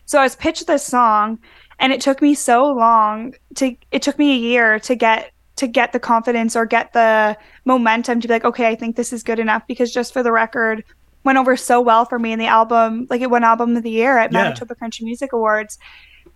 so 0.07 0.19
I 0.19 0.23
was 0.23 0.37
pitched 0.37 0.67
this 0.67 0.85
song 0.87 1.39
and 1.79 1.93
it 1.93 2.01
took 2.01 2.23
me 2.23 2.35
so 2.35 2.73
long 2.73 3.35
to, 3.57 3.77
it 3.91 4.01
took 4.01 4.19
me 4.19 4.33
a 4.33 4.39
year 4.39 4.79
to 4.81 4.95
get 4.95 5.33
to 5.57 5.67
get 5.67 5.93
the 5.93 6.01
confidence 6.01 6.57
or 6.57 6.67
get 6.67 6.93
the 6.93 7.37
momentum 7.65 8.21
to 8.21 8.29
be 8.29 8.35
like, 8.35 8.45
okay, 8.45 8.67
I 8.67 8.75
think 8.75 8.97
this 8.97 9.13
is 9.13 9.23
good 9.23 9.39
enough 9.39 9.67
because 9.67 9.93
just 9.93 10.13
for 10.13 10.23
the 10.23 10.33
record, 10.33 10.85
went 11.23 11.39
over 11.39 11.57
so 11.57 11.81
well 11.81 12.05
for 12.05 12.19
me 12.19 12.33
in 12.33 12.39
the 12.39 12.47
album, 12.47 13.07
like 13.09 13.21
it 13.21 13.31
won 13.31 13.45
album 13.45 13.77
of 13.77 13.83
the 13.83 13.91
year 13.91 14.19
at 14.19 14.33
Yeah. 14.33 14.43
Manitoba 14.43 14.75
Country 14.75 15.05
Music 15.05 15.33
Awards. 15.33 15.79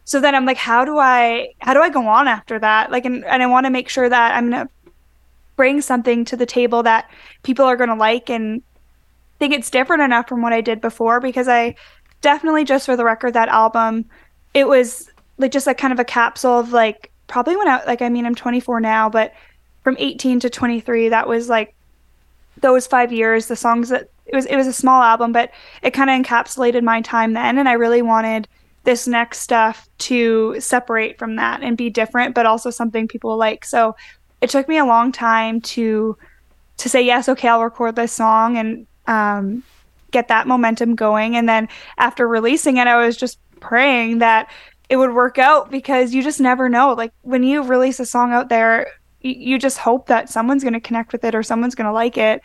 So 0.04 0.20
then 0.20 0.34
I'm 0.34 0.46
like, 0.46 0.56
how 0.56 0.84
do 0.84 0.98
I 0.98 1.48
how 1.58 1.74
do 1.74 1.80
I 1.80 1.90
go 1.90 2.06
on 2.06 2.28
after 2.28 2.58
that? 2.58 2.90
Like 2.90 3.04
and, 3.04 3.24
and 3.24 3.42
I 3.42 3.46
want 3.46 3.66
to 3.66 3.70
make 3.70 3.88
sure 3.88 4.08
that 4.08 4.34
I'm 4.34 4.50
gonna 4.50 4.68
bring 5.56 5.80
something 5.80 6.24
to 6.24 6.36
the 6.36 6.46
table 6.46 6.82
that 6.84 7.10
people 7.42 7.64
are 7.64 7.76
gonna 7.76 7.96
like 7.96 8.30
and 8.30 8.62
think 9.38 9.52
it's 9.52 9.70
different 9.70 10.02
enough 10.02 10.28
from 10.28 10.40
what 10.42 10.52
I 10.52 10.60
did 10.60 10.80
before 10.80 11.20
because 11.20 11.48
I 11.48 11.74
definitely 12.20 12.64
just 12.64 12.86
for 12.86 12.96
the 12.96 13.04
record 13.04 13.34
that 13.34 13.48
album 13.48 14.04
it 14.54 14.66
was 14.66 15.10
like 15.36 15.52
just 15.52 15.66
like 15.66 15.78
kind 15.78 15.92
of 15.92 16.00
a 16.00 16.04
capsule 16.04 16.58
of 16.58 16.72
like 16.72 17.12
probably 17.28 17.56
when 17.56 17.68
I 17.68 17.84
like 17.84 18.02
I 18.02 18.08
mean 18.08 18.26
I'm 18.26 18.34
24 18.34 18.80
now 18.80 19.08
but 19.08 19.32
from 19.84 19.96
18 19.98 20.40
to 20.40 20.50
23 20.50 21.10
that 21.10 21.28
was 21.28 21.48
like 21.48 21.74
those 22.60 22.86
5 22.86 23.12
years 23.12 23.46
the 23.46 23.56
songs 23.56 23.88
that 23.90 24.08
it 24.26 24.34
was 24.34 24.46
it 24.46 24.56
was 24.56 24.66
a 24.66 24.72
small 24.72 25.02
album 25.02 25.32
but 25.32 25.52
it 25.82 25.92
kind 25.92 26.10
of 26.10 26.20
encapsulated 26.20 26.82
my 26.82 27.00
time 27.00 27.32
then 27.34 27.58
and 27.58 27.68
I 27.68 27.72
really 27.72 28.02
wanted 28.02 28.48
this 28.84 29.06
next 29.06 29.40
stuff 29.40 29.88
to 29.98 30.56
separate 30.58 31.18
from 31.18 31.36
that 31.36 31.62
and 31.62 31.76
be 31.76 31.90
different 31.90 32.34
but 32.34 32.46
also 32.46 32.70
something 32.70 33.06
people 33.06 33.36
like 33.36 33.64
so 33.64 33.94
it 34.40 34.50
took 34.50 34.68
me 34.68 34.78
a 34.78 34.84
long 34.84 35.12
time 35.12 35.60
to 35.60 36.16
to 36.78 36.88
say 36.88 37.02
yes 37.02 37.28
okay 37.28 37.48
I'll 37.48 37.62
record 37.62 37.96
this 37.96 38.12
song 38.12 38.56
and 38.56 38.86
um 39.06 39.62
get 40.10 40.28
that 40.28 40.46
momentum 40.46 40.94
going. 40.94 41.36
And 41.36 41.48
then 41.48 41.68
after 41.98 42.26
releasing 42.26 42.76
it, 42.76 42.86
I 42.86 43.04
was 43.04 43.16
just 43.16 43.38
praying 43.60 44.18
that 44.18 44.50
it 44.88 44.96
would 44.96 45.14
work 45.14 45.38
out 45.38 45.70
because 45.70 46.14
you 46.14 46.22
just 46.22 46.40
never 46.40 46.68
know. 46.68 46.92
Like 46.94 47.12
when 47.22 47.42
you 47.42 47.62
release 47.62 48.00
a 48.00 48.06
song 48.06 48.32
out 48.32 48.48
there, 48.48 48.86
y- 49.22 49.34
you 49.38 49.58
just 49.58 49.78
hope 49.78 50.06
that 50.06 50.28
someone's 50.30 50.62
going 50.62 50.74
to 50.74 50.80
connect 50.80 51.12
with 51.12 51.24
it 51.24 51.34
or 51.34 51.42
someone's 51.42 51.74
going 51.74 51.86
to 51.86 51.92
like 51.92 52.16
it 52.16 52.42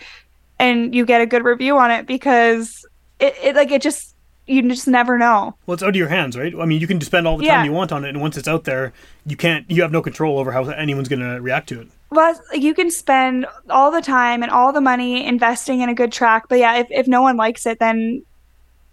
and 0.60 0.93
you 0.93 1.06
get 1.06 1.21
a 1.21 1.25
good 1.25 1.43
review 1.43 1.77
on 1.77 1.89
it 1.91 2.06
because 2.06 2.86
it, 3.19 3.34
it 3.41 3.56
like 3.56 3.71
it 3.71 3.82
just 3.82 4.15
you 4.45 4.62
just 4.67 4.89
never 4.89 5.17
know. 5.17 5.56
Well, 5.65 5.73
it's 5.73 5.84
out 5.84 5.89
of 5.89 5.95
your 5.95 6.10
hands, 6.10 6.38
right? 6.38 6.53
I 6.60 6.65
mean, 6.65 6.82
you 6.82 6.88
can 6.88 6.99
spend 6.99 7.25
all 7.27 7.38
the 7.38 7.45
Yeah. 7.45 7.56
time 7.56 7.65
you 7.65 7.71
want 7.71 7.93
on 7.93 8.03
it, 8.03 8.10
and 8.10 8.19
once 8.19 8.36
it's 8.36 8.47
out 8.47 8.65
there, 8.65 8.91
you 9.25 9.38
can't. 9.38 9.69
You 9.71 9.82
have 9.84 9.91
no 9.93 10.01
control 10.01 10.38
over 10.38 10.51
how 10.51 10.65
anyone's 10.69 11.08
going 11.08 11.21
to 11.21 11.39
react 11.41 11.69
to 11.69 11.79
it. 11.79 11.88
Well, 12.12 12.38
you 12.51 12.73
can 12.73 12.91
spend 12.91 13.45
all 13.69 13.89
the 13.89 14.01
time 14.01 14.43
and 14.43 14.51
all 14.51 14.73
the 14.73 14.82
money 14.82 15.25
investing 15.25 15.79
in 15.79 15.88
a 15.88 15.93
good 15.95 16.12
track, 16.12 16.43
but 16.49 16.60
yeah, 16.60 16.75
if, 16.79 16.88
if 16.89 17.08
no 17.08 17.21
one 17.21 17.38
likes 17.38 17.65
it, 17.65 17.79
then 17.79 18.21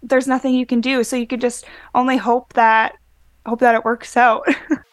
there's 0.01 0.25
nothing 0.27 0.55
you 0.55 0.65
can 0.65 0.79
do. 0.79 1.03
So 1.03 1.17
you 1.17 1.27
could 1.27 1.41
just 1.41 1.65
only 1.93 2.15
hope 2.15 2.53
that 2.53 2.95
hope 3.45 3.59
that 3.59 3.75
it 3.75 3.85
works 3.85 4.15
out. 4.17 4.45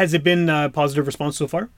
Has 0.00 0.14
it 0.14 0.24
been 0.24 0.48
a 0.48 0.70
positive 0.70 1.06
response 1.06 1.36
so 1.36 1.46
far? 1.46 1.68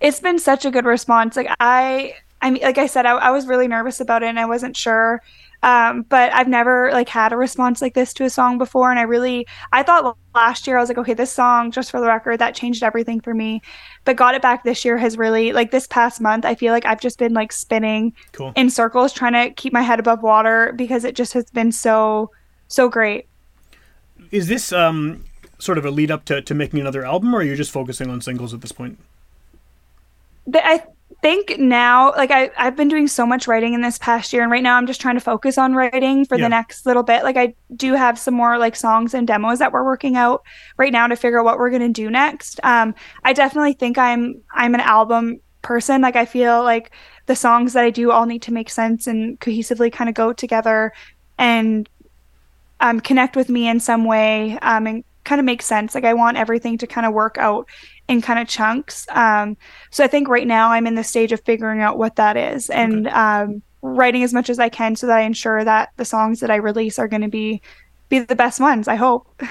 it's 0.00 0.18
been 0.18 0.38
such 0.38 0.64
a 0.64 0.70
good 0.70 0.84
response. 0.84 1.36
Like 1.36 1.46
I, 1.60 2.14
I 2.42 2.50
mean, 2.50 2.62
like 2.62 2.78
I 2.78 2.86
said, 2.86 3.06
I, 3.06 3.12
I 3.12 3.30
was 3.30 3.46
really 3.46 3.68
nervous 3.68 4.00
about 4.00 4.24
it 4.24 4.26
and 4.26 4.40
I 4.40 4.46
wasn't 4.46 4.76
sure. 4.76 5.22
Um, 5.62 6.02
but 6.02 6.32
I've 6.34 6.48
never 6.48 6.90
like 6.92 7.08
had 7.08 7.32
a 7.32 7.36
response 7.36 7.80
like 7.80 7.94
this 7.94 8.12
to 8.14 8.24
a 8.24 8.30
song 8.30 8.58
before, 8.58 8.90
and 8.90 8.98
I 8.98 9.02
really, 9.02 9.46
I 9.70 9.84
thought 9.84 10.18
last 10.34 10.66
year 10.66 10.76
I 10.76 10.80
was 10.80 10.88
like, 10.90 10.98
okay, 10.98 11.14
this 11.14 11.30
song, 11.30 11.70
just 11.70 11.92
for 11.92 12.00
the 12.00 12.08
record, 12.08 12.40
that 12.40 12.56
changed 12.56 12.82
everything 12.82 13.20
for 13.20 13.32
me. 13.32 13.62
But 14.04 14.16
got 14.16 14.34
it 14.34 14.42
back 14.42 14.64
this 14.64 14.84
year 14.84 14.98
has 14.98 15.16
really, 15.16 15.52
like 15.52 15.70
this 15.70 15.86
past 15.86 16.20
month, 16.20 16.44
I 16.44 16.56
feel 16.56 16.72
like 16.72 16.84
I've 16.84 17.00
just 17.00 17.16
been 17.16 17.32
like 17.32 17.52
spinning 17.52 18.12
Cool. 18.32 18.52
in 18.56 18.70
circles 18.70 19.12
trying 19.12 19.34
to 19.34 19.54
keep 19.54 19.72
my 19.72 19.82
head 19.82 20.00
above 20.00 20.24
water 20.24 20.72
because 20.74 21.04
it 21.04 21.14
just 21.14 21.32
has 21.34 21.48
been 21.52 21.70
so, 21.70 22.32
so 22.66 22.88
great. 22.88 23.28
Is 24.32 24.48
this 24.48 24.72
um, 24.72 25.22
sort 25.62 25.78
of 25.78 25.84
a 25.84 25.90
lead 25.90 26.10
up 26.10 26.24
to, 26.26 26.42
to 26.42 26.54
making 26.54 26.80
another 26.80 27.04
album, 27.04 27.34
or 27.34 27.38
are 27.38 27.42
you 27.42 27.56
just 27.56 27.70
focusing 27.70 28.10
on 28.10 28.20
singles 28.20 28.52
at 28.52 28.60
this 28.60 28.72
point? 28.72 28.98
I 30.54 30.82
think 31.22 31.58
now, 31.58 32.10
like 32.12 32.30
I, 32.32 32.50
I've 32.58 32.74
been 32.76 32.88
doing 32.88 33.06
so 33.06 33.24
much 33.24 33.46
writing 33.46 33.74
in 33.74 33.80
this 33.80 33.96
past 33.98 34.32
year, 34.32 34.42
and 34.42 34.50
right 34.50 34.62
now 34.62 34.76
I'm 34.76 34.86
just 34.86 35.00
trying 35.00 35.14
to 35.14 35.20
focus 35.20 35.56
on 35.56 35.74
writing 35.74 36.24
for 36.24 36.36
Yeah. 36.36 36.46
the 36.46 36.48
next 36.48 36.84
little 36.84 37.04
bit. 37.04 37.22
Like 37.22 37.36
I 37.36 37.54
do 37.76 37.94
have 37.94 38.18
some 38.18 38.34
more 38.34 38.58
like 38.58 38.74
songs 38.74 39.14
and 39.14 39.26
demos 39.26 39.60
that 39.60 39.72
we're 39.72 39.84
working 39.84 40.16
out 40.16 40.42
right 40.78 40.92
now 40.92 41.06
to 41.06 41.14
figure 41.16 41.38
out 41.38 41.44
what 41.44 41.58
we're 41.58 41.70
gonna 41.70 41.88
do 41.90 42.10
next. 42.10 42.58
Um, 42.64 42.94
I 43.24 43.32
definitely 43.32 43.74
think 43.74 43.98
I'm 43.98 44.42
I'm 44.52 44.74
an 44.74 44.80
album 44.80 45.40
person. 45.62 46.00
Like 46.02 46.16
I 46.16 46.24
feel 46.24 46.64
like 46.64 46.90
the 47.26 47.36
songs 47.36 47.72
that 47.74 47.84
I 47.84 47.90
do 47.90 48.10
all 48.10 48.26
need 48.26 48.42
to 48.42 48.52
make 48.52 48.68
sense 48.68 49.06
and 49.06 49.38
cohesively 49.38 49.92
kind 49.92 50.08
of 50.10 50.16
go 50.16 50.32
together 50.32 50.92
and 51.38 51.88
um, 52.80 52.98
connect 52.98 53.36
with 53.36 53.48
me 53.48 53.68
in 53.68 53.78
some 53.78 54.04
way 54.04 54.58
um, 54.60 54.88
and 54.88 55.04
kind 55.24 55.38
of 55.38 55.44
make 55.44 55.62
sense. 55.62 55.94
Like 55.94 56.04
I 56.04 56.14
want 56.14 56.36
everything 56.36 56.78
to 56.78 56.86
kind 56.86 57.06
of 57.06 57.12
work 57.12 57.38
out 57.38 57.68
in 58.08 58.20
kind 58.20 58.38
of 58.38 58.48
chunks. 58.48 59.06
Um, 59.10 59.56
so 59.90 60.04
I 60.04 60.06
think 60.06 60.28
right 60.28 60.46
now 60.46 60.72
I'm 60.72 60.86
in 60.86 60.94
the 60.94 61.04
stage 61.04 61.32
of 61.32 61.40
figuring 61.40 61.80
out 61.80 61.98
what 61.98 62.16
that 62.16 62.36
is 62.36 62.70
and 62.70 63.08
um, 63.08 63.62
writing 63.82 64.22
as 64.22 64.32
much 64.32 64.50
as 64.50 64.58
I 64.58 64.68
can 64.68 64.96
so 64.96 65.06
that 65.06 65.18
I 65.18 65.22
ensure 65.22 65.64
that 65.64 65.90
the 65.96 66.04
songs 66.04 66.40
that 66.40 66.50
I 66.50 66.56
release 66.56 66.98
are 66.98 67.08
going 67.08 67.22
to 67.22 67.28
be 67.28 67.62
be 68.08 68.18
the 68.18 68.36
best 68.36 68.60
ones. 68.60 68.88
I 68.88 68.96
hope. 68.96 69.26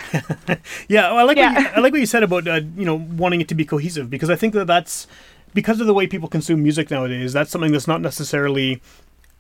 Yeah, 0.87 1.11
well, 1.11 1.19
I 1.19 1.23
like 1.23 1.37
Yeah. 1.37 1.53
What 1.53 1.61
you, 1.61 1.69
I 1.69 1.79
like 1.79 1.93
what 1.93 1.99
you 1.99 2.05
said 2.05 2.23
about 2.23 2.47
uh, 2.47 2.61
you 2.75 2.85
know 2.85 2.95
wanting 2.95 3.41
it 3.41 3.47
to 3.47 3.55
be 3.55 3.65
cohesive 3.65 4.09
because 4.09 4.29
I 4.29 4.35
think 4.35 4.53
that 4.53 4.67
that's 4.67 5.07
because 5.53 5.79
of 5.79 5.87
the 5.87 5.93
way 5.93 6.05
people 6.05 6.27
consume 6.27 6.61
music 6.61 6.91
nowadays. 6.91 7.33
That's 7.33 7.49
something 7.49 7.71
that's 7.71 7.87
not 7.87 8.01
necessarily 8.01 8.81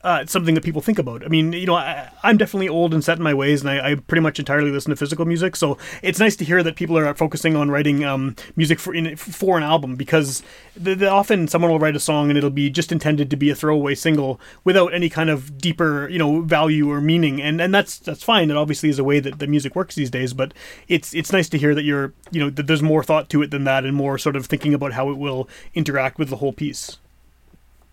uh, 0.03 0.25
something 0.25 0.55
that 0.55 0.63
people 0.63 0.81
think 0.81 0.99
about. 0.99 1.23
I 1.23 1.27
mean, 1.27 1.53
you 1.53 1.65
know, 1.65 1.75
I, 1.75 2.09
I'm 2.23 2.37
definitely 2.37 2.69
old 2.69 2.93
and 2.93 3.03
set 3.03 3.17
in 3.17 3.23
my 3.23 3.33
ways, 3.33 3.61
and 3.61 3.69
I, 3.69 3.91
I 3.91 3.95
pretty 3.95 4.21
much 4.21 4.39
entirely 4.39 4.71
listen 4.71 4.89
to 4.89 4.95
physical 4.95 5.25
music. 5.25 5.55
So 5.55 5.77
it's 6.01 6.19
nice 6.19 6.35
to 6.37 6.45
hear 6.45 6.63
that 6.63 6.75
people 6.75 6.97
are 6.97 7.13
focusing 7.13 7.55
on 7.55 7.69
writing 7.69 8.03
um, 8.03 8.35
music 8.55 8.79
for 8.79 8.93
in, 8.93 9.15
for 9.15 9.57
an 9.57 9.63
album 9.63 9.95
because 9.95 10.43
the, 10.75 10.95
the, 10.95 11.09
often 11.09 11.47
someone 11.47 11.71
will 11.71 11.79
write 11.79 11.95
a 11.95 11.99
song 11.99 12.29
and 12.29 12.37
it'll 12.37 12.49
be 12.49 12.69
just 12.69 12.91
intended 12.91 13.29
to 13.29 13.37
be 13.37 13.49
a 13.49 13.55
throwaway 13.55 13.95
single 13.95 14.39
without 14.63 14.93
any 14.93 15.09
kind 15.09 15.29
of 15.29 15.57
deeper, 15.57 16.07
you 16.09 16.17
know, 16.17 16.41
value 16.41 16.89
or 16.89 17.01
meaning. 17.01 17.41
And 17.41 17.61
and 17.61 17.73
that's 17.73 17.99
that's 17.99 18.23
fine. 18.23 18.49
It 18.49 18.57
obviously 18.57 18.89
is 18.89 18.99
a 18.99 19.03
way 19.03 19.19
that 19.19 19.39
the 19.39 19.47
music 19.47 19.75
works 19.75 19.95
these 19.95 20.09
days. 20.09 20.33
But 20.33 20.53
it's 20.87 21.13
it's 21.13 21.31
nice 21.31 21.49
to 21.49 21.57
hear 21.57 21.75
that 21.75 21.83
you're 21.83 22.13
you 22.31 22.39
know 22.39 22.49
that 22.49 22.67
there's 22.67 22.83
more 22.83 23.03
thought 23.03 23.29
to 23.29 23.41
it 23.41 23.51
than 23.51 23.65
that, 23.65 23.85
and 23.85 23.95
more 23.95 24.17
sort 24.17 24.35
of 24.35 24.45
thinking 24.45 24.73
about 24.73 24.93
how 24.93 25.09
it 25.09 25.17
will 25.17 25.47
interact 25.73 26.17
with 26.17 26.29
the 26.29 26.37
whole 26.37 26.53
piece. 26.53 26.97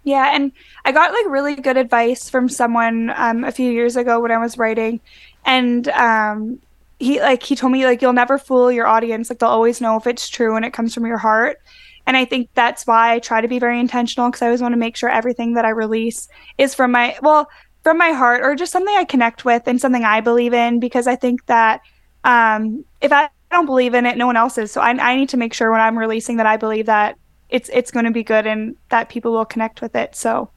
Yeah, 0.09 0.35
and 0.35 0.53
I 0.87 0.93
got 0.93 1.13
like 1.13 1.27
really 1.27 1.55
good 1.55 1.77
advice 1.77 2.31
from 2.31 2.49
someone 2.49 3.13
um, 3.15 3.45
a 3.45 3.53
few 3.53 3.71
years 3.71 3.95
ago 3.95 4.21
when 4.21 4.31
I 4.33 4.39
was 4.39 4.57
writing, 4.57 5.01
and 5.45 5.87
um, 5.89 6.61
he 6.99 7.21
like 7.21 7.43
he 7.43 7.55
told 7.55 7.73
me 7.73 7.85
like 7.85 8.01
you'll 8.01 8.15
never 8.15 8.39
fool 8.39 8.73
your 8.73 8.87
audience. 8.87 9.29
Like 9.29 9.39
they'll 9.39 9.51
always 9.51 9.83
know 9.83 9.99
if 9.99 10.07
it's 10.07 10.31
true 10.31 10.57
and 10.57 10.65
it 10.65 10.73
comes 10.73 10.95
from 10.95 11.05
your 11.05 11.19
heart. 11.19 11.61
And 12.07 12.17
I 12.17 12.25
think 12.25 12.49
that's 12.55 12.87
why 12.87 13.13
I 13.13 13.19
try 13.19 13.43
to 13.43 13.49
be 13.49 13.59
very 13.59 13.79
intentional 13.79 14.31
because 14.31 14.41
I 14.41 14.47
always 14.47 14.63
want 14.63 14.73
to 14.73 14.79
make 14.79 14.97
sure 14.97 15.11
everything 15.11 15.53
that 15.55 15.67
I 15.67 15.71
release 15.71 16.27
is 16.57 16.75
from 16.75 16.93
my 16.93 17.15
well 17.21 17.51
from 17.85 17.99
my 17.99 18.13
heart 18.13 18.41
or 18.43 18.55
just 18.55 18.73
something 18.73 18.97
I 18.97 19.05
connect 19.05 19.45
with 19.45 19.65
and 19.67 19.79
something 19.79 20.05
I 20.05 20.23
believe 20.23 20.55
in. 20.55 20.81
Because 20.81 21.07
I 21.07 21.17
think 21.17 21.45
that 21.47 21.83
um, 22.25 22.83
if 23.03 23.13
I 23.13 23.29
don't 23.51 23.67
believe 23.67 23.93
in 23.93 24.07
it, 24.07 24.17
no 24.17 24.27
one 24.27 24.39
else 24.39 24.57
is. 24.57 24.73
So 24.73 24.81
I, 24.81 24.91
I 24.93 25.17
need 25.17 25.29
to 25.31 25.37
make 25.37 25.53
sure 25.53 25.71
when 25.71 25.83
I'm 25.83 25.99
releasing 25.99 26.39
that 26.39 26.47
I 26.47 26.57
believe 26.57 26.87
that 26.87 27.19
it's 27.49 27.69
it's 27.73 27.91
going 27.91 28.05
to 28.05 28.11
be 28.11 28.23
good 28.23 28.47
and 28.47 28.77
that 28.91 29.09
people 29.09 29.33
will 29.33 29.45
connect 29.45 29.81
with 29.83 29.95
it. 29.97 30.15
So 30.15 30.51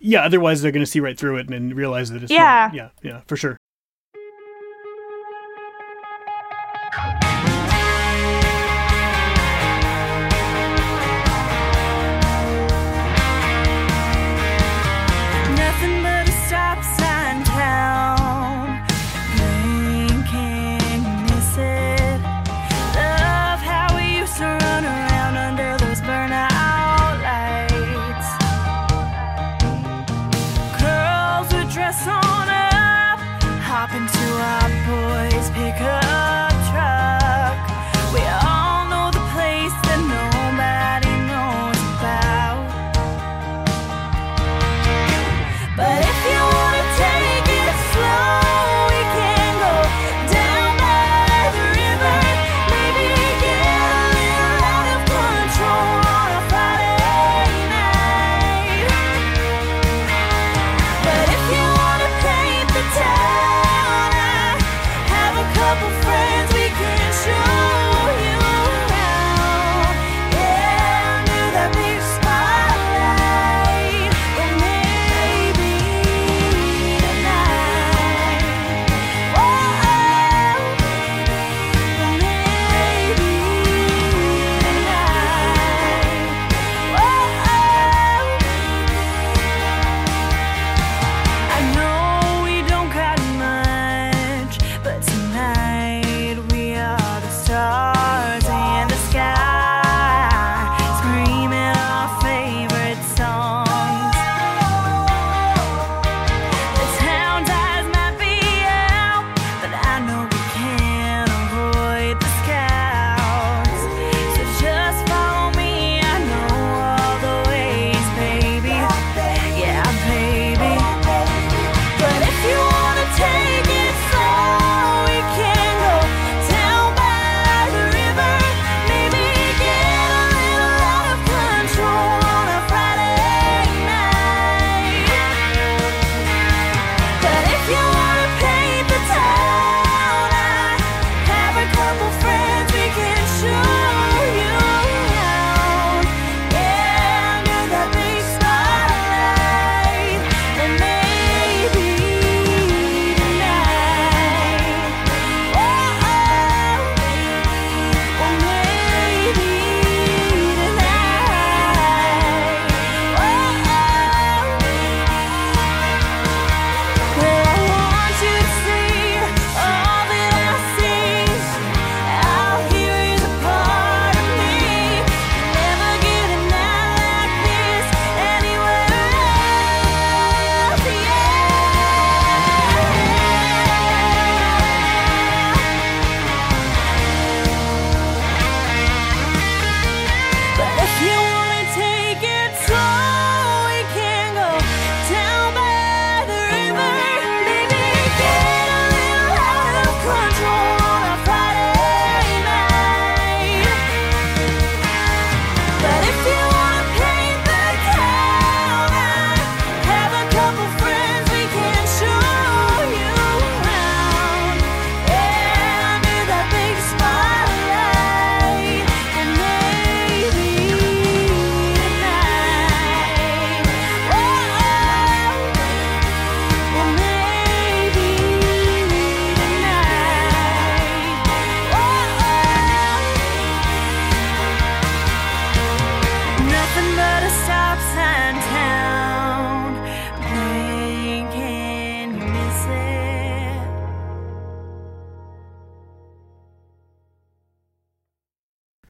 Yeah, 0.00 0.24
otherwise 0.24 0.62
they're 0.62 0.72
going 0.72 0.84
to 0.84 0.90
see 0.90 1.00
right 1.00 1.18
through 1.18 1.36
it 1.38 1.46
and, 1.46 1.54
and 1.54 1.74
realize 1.76 2.10
that 2.10 2.22
it's 2.22 2.32
Yeah. 2.32 2.68
not. 2.70 2.74
Yeah, 2.74 2.88
yeah, 3.02 3.20
for 3.26 3.36
sure. 3.36 3.56